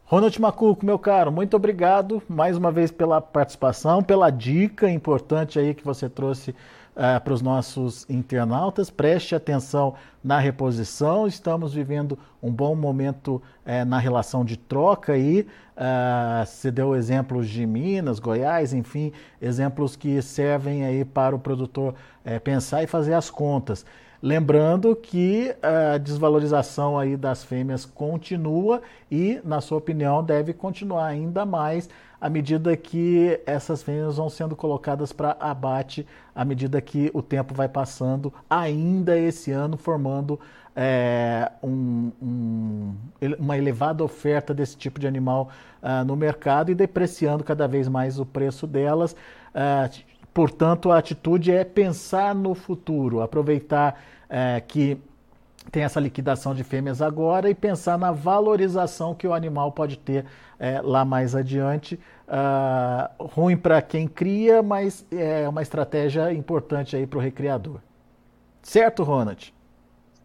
Ronald 0.05 0.41
Macuco, 0.41 0.85
meu 0.85 0.99
caro, 0.99 1.31
muito 1.31 1.55
obrigado 1.55 2.21
mais 2.27 2.57
uma 2.57 2.69
vez 2.69 2.91
pela 2.91 3.21
participação, 3.21 4.03
pela 4.03 4.29
dica 4.29 4.89
importante 4.89 5.57
aí 5.57 5.73
que 5.73 5.85
você 5.85 6.09
trouxe 6.09 6.51
uh, 6.51 7.21
para 7.23 7.33
os 7.33 7.41
nossos 7.41 8.09
internautas. 8.09 8.89
Preste 8.89 9.35
atenção 9.35 9.95
na 10.23 10.37
reposição. 10.37 11.27
Estamos 11.27 11.73
vivendo 11.73 12.19
um 12.43 12.51
bom 12.51 12.75
momento 12.75 13.41
uh, 13.65 13.85
na 13.85 13.99
relação 13.99 14.43
de 14.43 14.57
troca 14.57 15.13
aí. 15.13 15.47
Uh, 15.77 16.45
você 16.45 16.69
deu 16.69 16.93
exemplos 16.93 17.47
de 17.47 17.65
Minas, 17.65 18.19
Goiás, 18.19 18.73
enfim, 18.73 19.13
exemplos 19.41 19.95
que 19.95 20.21
servem 20.21 20.85
aí 20.85 21.05
para 21.05 21.35
o 21.35 21.39
produtor 21.39 21.95
pensar 22.43 22.83
e 22.83 22.87
fazer 22.87 23.13
as 23.13 23.29
contas. 23.29 23.85
Lembrando 24.21 24.95
que 24.95 25.55
a 25.63 25.97
desvalorização 25.97 26.97
aí 26.97 27.17
das 27.17 27.43
fêmeas 27.43 27.85
continua 27.85 28.81
e, 29.09 29.41
na 29.43 29.59
sua 29.61 29.79
opinião, 29.79 30.23
deve 30.23 30.53
continuar 30.53 31.05
ainda 31.05 31.43
mais 31.43 31.89
à 32.21 32.29
medida 32.29 32.77
que 32.77 33.41
essas 33.47 33.81
fêmeas 33.81 34.17
vão 34.17 34.29
sendo 34.29 34.55
colocadas 34.55 35.11
para 35.11 35.35
abate, 35.39 36.05
à 36.35 36.45
medida 36.45 36.79
que 36.79 37.09
o 37.15 37.21
tempo 37.23 37.55
vai 37.55 37.67
passando, 37.67 38.31
ainda 38.47 39.17
esse 39.17 39.51
ano, 39.51 39.75
formando 39.75 40.39
é, 40.75 41.51
um, 41.63 42.11
um, 42.21 42.95
uma 43.39 43.57
elevada 43.57 44.03
oferta 44.03 44.53
desse 44.53 44.77
tipo 44.77 44.99
de 44.99 45.07
animal 45.07 45.49
uh, 45.81 46.05
no 46.05 46.15
mercado 46.15 46.69
e 46.71 46.75
depreciando 46.75 47.43
cada 47.43 47.67
vez 47.67 47.87
mais 47.87 48.19
o 48.19 48.25
preço 48.25 48.67
delas. 48.67 49.13
Uh, 49.53 50.10
portanto, 50.33 50.91
a 50.91 50.97
atitude 50.97 51.51
é 51.51 51.63
pensar 51.63 52.33
no 52.35 52.53
futuro, 52.53 53.21
aproveitar 53.21 54.01
uh, 54.25 54.65
que 54.67 54.99
tem 55.71 55.83
essa 55.83 55.99
liquidação 55.99 56.55
de 56.55 56.63
fêmeas 56.63 57.01
agora 57.01 57.49
e 57.49 57.55
pensar 57.55 57.97
na 57.97 58.11
valorização 58.11 59.13
que 59.13 59.27
o 59.27 59.33
animal 59.33 59.71
pode 59.71 59.97
ter 59.97 60.25
é, 60.57 60.81
lá 60.81 61.05
mais 61.05 61.35
adiante. 61.35 61.99
Uh, 62.27 63.25
ruim 63.25 63.57
para 63.57 63.81
quem 63.81 64.07
cria, 64.07 64.63
mas 64.63 65.05
é 65.11 65.47
uma 65.47 65.61
estratégia 65.61 66.31
importante 66.33 66.95
aí 66.95 67.05
para 67.05 67.19
o 67.19 67.21
recriador. 67.21 67.79
Certo, 68.61 69.03
Ronald? 69.03 69.53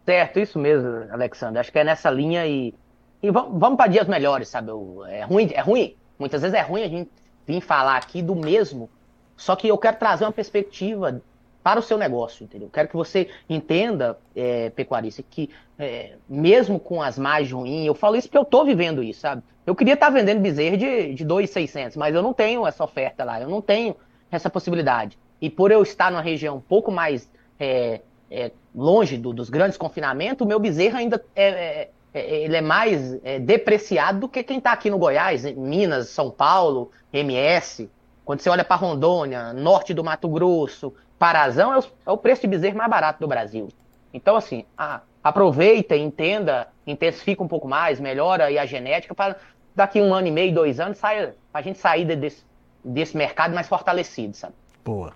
Certo, 0.05 0.39
isso 0.39 0.57
mesmo, 0.57 0.87
Alexandre. 1.11 1.59
Acho 1.59 1.71
que 1.71 1.79
é 1.79 1.83
nessa 1.83 2.09
linha 2.09 2.47
e, 2.47 2.73
e 3.21 3.29
vamos, 3.29 3.59
vamos 3.59 3.77
para 3.77 3.91
dias 3.91 4.07
melhores, 4.07 4.47
sabe? 4.47 4.71
É 5.09 5.23
ruim, 5.23 5.49
é 5.53 5.59
ruim. 5.59 5.95
Muitas 6.17 6.41
vezes 6.41 6.57
é 6.57 6.61
ruim 6.61 6.83
a 6.83 6.87
gente 6.87 7.11
vir 7.45 7.61
falar 7.61 7.97
aqui 7.97 8.21
do 8.21 8.35
mesmo, 8.35 8.89
só 9.37 9.55
que 9.55 9.67
eu 9.67 9.77
quero 9.77 9.97
trazer 9.97 10.25
uma 10.25 10.31
perspectiva 10.31 11.21
para 11.67 11.81
o 11.81 11.83
seu 11.83 11.97
negócio, 11.97 12.45
entendeu? 12.45 12.69
Quero 12.71 12.87
que 12.87 12.95
você 12.95 13.29
entenda, 13.49 14.17
é, 14.33 14.69
pecuarista, 14.69 15.21
que 15.21 15.49
é, 15.77 16.13
mesmo 16.27 16.79
com 16.79 17.01
as 17.01 17.19
margens 17.19 17.51
ruins, 17.51 17.85
eu 17.85 17.93
falo 17.93 18.15
isso 18.15 18.27
porque 18.27 18.37
eu 18.37 18.43
estou 18.43 18.65
vivendo 18.65 19.03
isso, 19.03 19.19
sabe? 19.19 19.43
Eu 19.65 19.75
queria 19.75 19.95
estar 19.95 20.05
tá 20.05 20.13
vendendo 20.13 20.39
bezerro 20.39 20.77
de, 20.77 21.13
de 21.13 21.25
2,600, 21.25 21.97
mas 21.97 22.15
eu 22.15 22.23
não 22.23 22.33
tenho 22.33 22.65
essa 22.65 22.83
oferta 22.83 23.25
lá, 23.25 23.41
eu 23.41 23.49
não 23.49 23.61
tenho 23.61 23.95
essa 24.31 24.49
possibilidade. 24.49 25.19
E 25.41 25.49
por 25.49 25.69
eu 25.69 25.83
estar 25.83 26.09
numa 26.09 26.21
região 26.21 26.55
um 26.55 26.61
pouco 26.61 26.89
mais 26.89 27.29
é, 27.59 27.99
é 28.31 28.51
longe 28.73 29.17
do, 29.17 29.33
dos 29.33 29.49
grandes 29.49 29.77
confinamentos, 29.77 30.45
o 30.45 30.47
meu 30.47 30.59
bezerro 30.59 30.95
ainda 30.95 31.21
é, 31.35 31.49
é, 31.49 31.89
é 32.13 32.43
ele 32.43 32.55
é 32.55 32.61
mais 32.61 33.19
depreciado 33.41 34.21
do 34.21 34.29
que 34.29 34.41
quem 34.41 34.59
está 34.59 34.71
aqui 34.71 34.89
no 34.89 34.97
Goiás, 34.97 35.43
Minas, 35.53 36.07
São 36.07 36.31
Paulo, 36.31 36.91
MS. 37.11 37.89
Quando 38.27 38.41
você 38.41 38.49
olha 38.49 38.65
para 38.65 38.75
Rondônia, 38.75 39.53
norte 39.53 39.93
do 39.93 40.03
Mato 40.03 40.27
Grosso, 40.27 40.93
Parazão 41.17 41.73
é 41.73 41.79
o, 41.79 41.83
é 42.07 42.11
o 42.11 42.17
preço 42.17 42.41
de 42.41 42.47
bezerro 42.47 42.75
mais 42.77 42.89
barato 42.89 43.21
do 43.21 43.27
Brasil. 43.27 43.69
Então, 44.13 44.35
assim, 44.35 44.65
a, 44.77 44.99
aproveita, 45.23 45.95
entenda, 45.95 46.67
intensifica 46.85 47.41
um 47.41 47.47
pouco 47.47 47.69
mais, 47.69 48.01
melhora 48.01 48.47
aí 48.47 48.59
a 48.59 48.65
genética 48.65 49.15
para 49.15 49.37
daqui 49.73 50.01
um 50.01 50.13
ano 50.13 50.27
e 50.27 50.31
meio, 50.31 50.53
dois 50.53 50.77
anos, 50.77 50.97
saia, 50.97 51.37
a 51.53 51.61
gente 51.61 51.79
sair 51.79 52.03
desse, 52.17 52.43
desse 52.83 53.15
mercado 53.15 53.55
mais 53.55 53.65
fortalecido, 53.65 54.35
sabe? 54.35 54.53
Boa. 54.83 55.13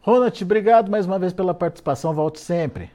Ronald, 0.00 0.42
obrigado 0.42 0.90
mais 0.90 1.06
uma 1.06 1.20
vez 1.20 1.32
pela 1.32 1.54
participação, 1.54 2.12
volte 2.12 2.40
sempre. 2.40 2.90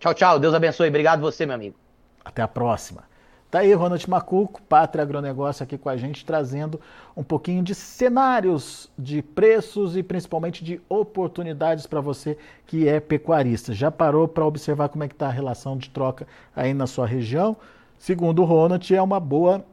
Tchau, 0.00 0.14
tchau, 0.14 0.40
Deus 0.40 0.52
abençoe, 0.52 0.88
obrigado 0.88 1.20
você, 1.20 1.46
meu 1.46 1.54
amigo. 1.54 1.76
Até 2.24 2.42
a 2.42 2.48
próxima. 2.48 3.04
Tá 3.50 3.60
aí 3.60 3.72
Ronald 3.72 4.10
Macuco, 4.10 4.60
Pátria 4.62 5.02
Agronegócio 5.02 5.62
aqui 5.62 5.78
com 5.78 5.88
a 5.88 5.96
gente, 5.96 6.24
trazendo 6.24 6.80
um 7.16 7.22
pouquinho 7.22 7.62
de 7.62 7.74
cenários 7.74 8.90
de 8.98 9.22
preços 9.22 9.96
e 9.96 10.02
principalmente 10.02 10.64
de 10.64 10.80
oportunidades 10.88 11.86
para 11.86 12.00
você 12.00 12.36
que 12.66 12.88
é 12.88 12.98
pecuarista. 12.98 13.72
Já 13.72 13.90
parou 13.90 14.26
para 14.26 14.44
observar 14.44 14.88
como 14.88 15.04
é 15.04 15.08
que 15.08 15.14
está 15.14 15.28
a 15.28 15.30
relação 15.30 15.76
de 15.76 15.88
troca 15.90 16.26
aí 16.54 16.74
na 16.74 16.88
sua 16.88 17.06
região? 17.06 17.56
Segundo 17.98 18.42
o 18.42 18.44
Ronald, 18.44 18.94
é 18.94 19.00
uma 19.00 19.20
boa 19.20 19.64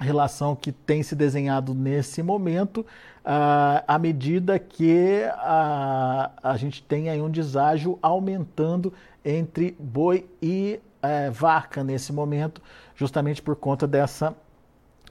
relação 0.00 0.56
que 0.56 0.72
tem 0.72 1.02
se 1.02 1.14
desenhado 1.14 1.74
nesse 1.74 2.22
momento, 2.22 2.80
uh, 2.80 3.84
à 3.86 3.98
medida 3.98 4.58
que 4.58 5.22
uh, 5.28 6.30
a 6.42 6.56
gente 6.56 6.82
tem 6.82 7.08
aí 7.08 7.20
um 7.20 7.30
deságio 7.30 7.98
aumentando 8.02 8.92
entre 9.24 9.76
boi 9.78 10.26
e 10.42 10.80
uh, 11.04 11.30
vaca 11.30 11.84
nesse 11.84 12.12
momento, 12.12 12.62
justamente 12.96 13.42
por 13.42 13.54
conta 13.54 13.86
dessa 13.86 14.34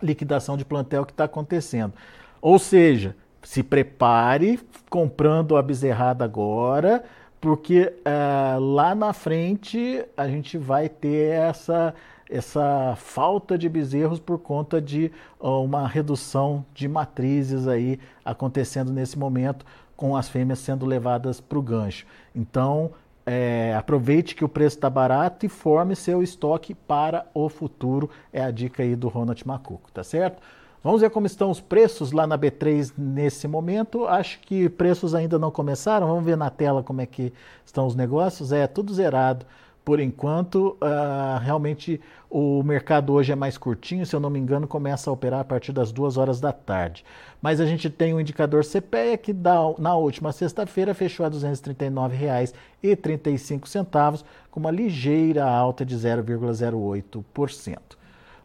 liquidação 0.02 0.58
de 0.58 0.66
plantel 0.66 1.06
que 1.06 1.12
está 1.12 1.26
acontecendo. 1.26 1.94
Ou 2.42 2.58
seja, 2.60 3.16
se 3.42 3.62
prepare 3.62 4.60
comprando 4.90 5.56
a 5.56 5.62
bezerrada 5.62 6.26
agora, 6.26 7.04
porque 7.40 7.94
uh, 8.00 8.60
lá 8.60 8.96
na 8.96 9.14
frente 9.14 10.04
a 10.16 10.28
gente 10.28 10.58
vai 10.58 10.90
ter 10.90 11.32
essa, 11.32 11.94
essa 12.30 12.96
falta 12.98 13.58
de 13.58 13.68
bezerros 13.68 14.20
por 14.20 14.40
conta 14.40 14.82
de 14.82 15.12
uma 15.40 15.88
redução 15.88 16.66
de 16.74 16.88
matrizes 16.88 17.68
aí 17.68 18.00
acontecendo 18.24 18.92
nesse 18.92 19.20
momento, 19.20 19.66
com 19.96 20.18
as 20.18 20.28
fêmeas 20.28 20.60
sendo 20.60 20.86
levadas 20.86 21.40
para 21.40 21.60
o 21.60 21.62
gancho. 21.62 22.06
Então, 22.36 22.92
é, 23.26 23.74
aproveite 23.78 24.36
que 24.36 24.44
o 24.44 24.50
preço 24.50 24.78
está 24.78 24.90
barato 24.90 25.46
e 25.46 25.50
forme 25.50 25.96
seu 25.96 26.22
estoque 26.22 26.74
para 26.74 27.26
o 27.34 27.48
futuro. 27.50 28.10
É 28.32 28.44
a 28.44 28.52
dica 28.52 28.84
aí 28.84 28.96
do 28.96 29.08
Ronald 29.08 29.46
Macuco, 29.48 29.92
tá 29.92 30.04
certo? 30.04 30.42
Vamos 30.84 31.00
ver 31.00 31.10
como 31.10 31.26
estão 31.26 31.50
os 31.50 31.62
preços 31.62 32.12
lá 32.12 32.28
na 32.28 32.38
B3 32.38 32.92
nesse 32.98 33.48
momento. 33.48 34.06
Acho 34.06 34.40
que 34.42 34.68
preços 34.68 35.16
ainda 35.16 35.40
não 35.40 35.50
começaram. 35.50 36.08
Vamos 36.08 36.26
ver 36.26 36.36
na 36.36 36.50
tela 36.50 36.84
como 36.84 37.00
é 37.00 37.06
que 37.06 37.32
estão 37.66 37.88
os 37.88 37.96
negócios. 37.96 38.52
É 38.52 38.68
tudo 38.68 38.94
zerado 38.94 39.46
por 39.84 40.00
enquanto, 40.00 40.78
uh, 40.82 41.40
realmente 41.42 42.00
o 42.30 42.62
mercado 42.64 43.12
hoje 43.14 43.32
é 43.32 43.36
mais 43.36 43.58
curtinho, 43.58 44.06
se 44.06 44.16
eu 44.16 44.20
não 44.20 44.30
me 44.30 44.38
engano, 44.40 44.68
começa 44.68 45.10
a 45.10 45.14
operar 45.14 45.40
a 45.42 45.44
partir 45.44 45.72
das 45.72 45.92
duas 45.92 46.18
horas 46.18 46.40
da 46.40 46.54
tarde. 46.54 47.04
Mas 47.42 47.60
a 47.60 47.66
gente 47.66 47.90
tem 47.90 48.14
o 48.14 48.20
indicador 48.20 48.64
CPEA 48.64 49.18
que 49.18 49.34
dá, 49.34 49.58
na 49.78 49.96
última 49.96 50.32
sexta-feira 50.32 50.94
fechou 50.94 51.26
a 51.26 51.30
R$ 51.30 51.36
239,35, 51.36 54.24
com 54.50 54.60
uma 54.60 54.72
ligeira 54.72 55.44
alta 55.44 55.86
de 55.86 55.96
0,08%. 55.96 57.78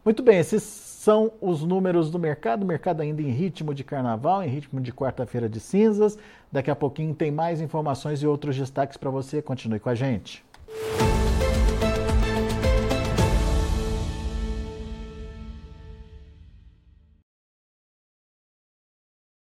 Muito 0.03 0.21
bem, 0.23 0.39
esses 0.39 0.63
são 0.63 1.31
os 1.39 1.63
números 1.63 2.11
do 2.11 2.19
mercado. 2.19 2.63
O 2.63 2.65
mercado 2.65 3.01
ainda 3.01 3.21
em 3.21 3.29
ritmo 3.29 3.73
de 3.73 3.83
carnaval, 3.83 4.43
em 4.43 4.49
ritmo 4.49 4.81
de 4.81 4.91
quarta-feira 4.91 5.47
de 5.47 5.59
cinzas. 5.59 6.17
Daqui 6.51 6.69
a 6.69 6.75
pouquinho 6.75 7.15
tem 7.15 7.31
mais 7.31 7.61
informações 7.61 8.21
e 8.21 8.27
outros 8.27 8.57
destaques 8.57 8.97
para 8.97 9.09
você. 9.09 9.41
Continue 9.41 9.79
com 9.79 9.89
a 9.89 9.95
gente. 9.95 10.43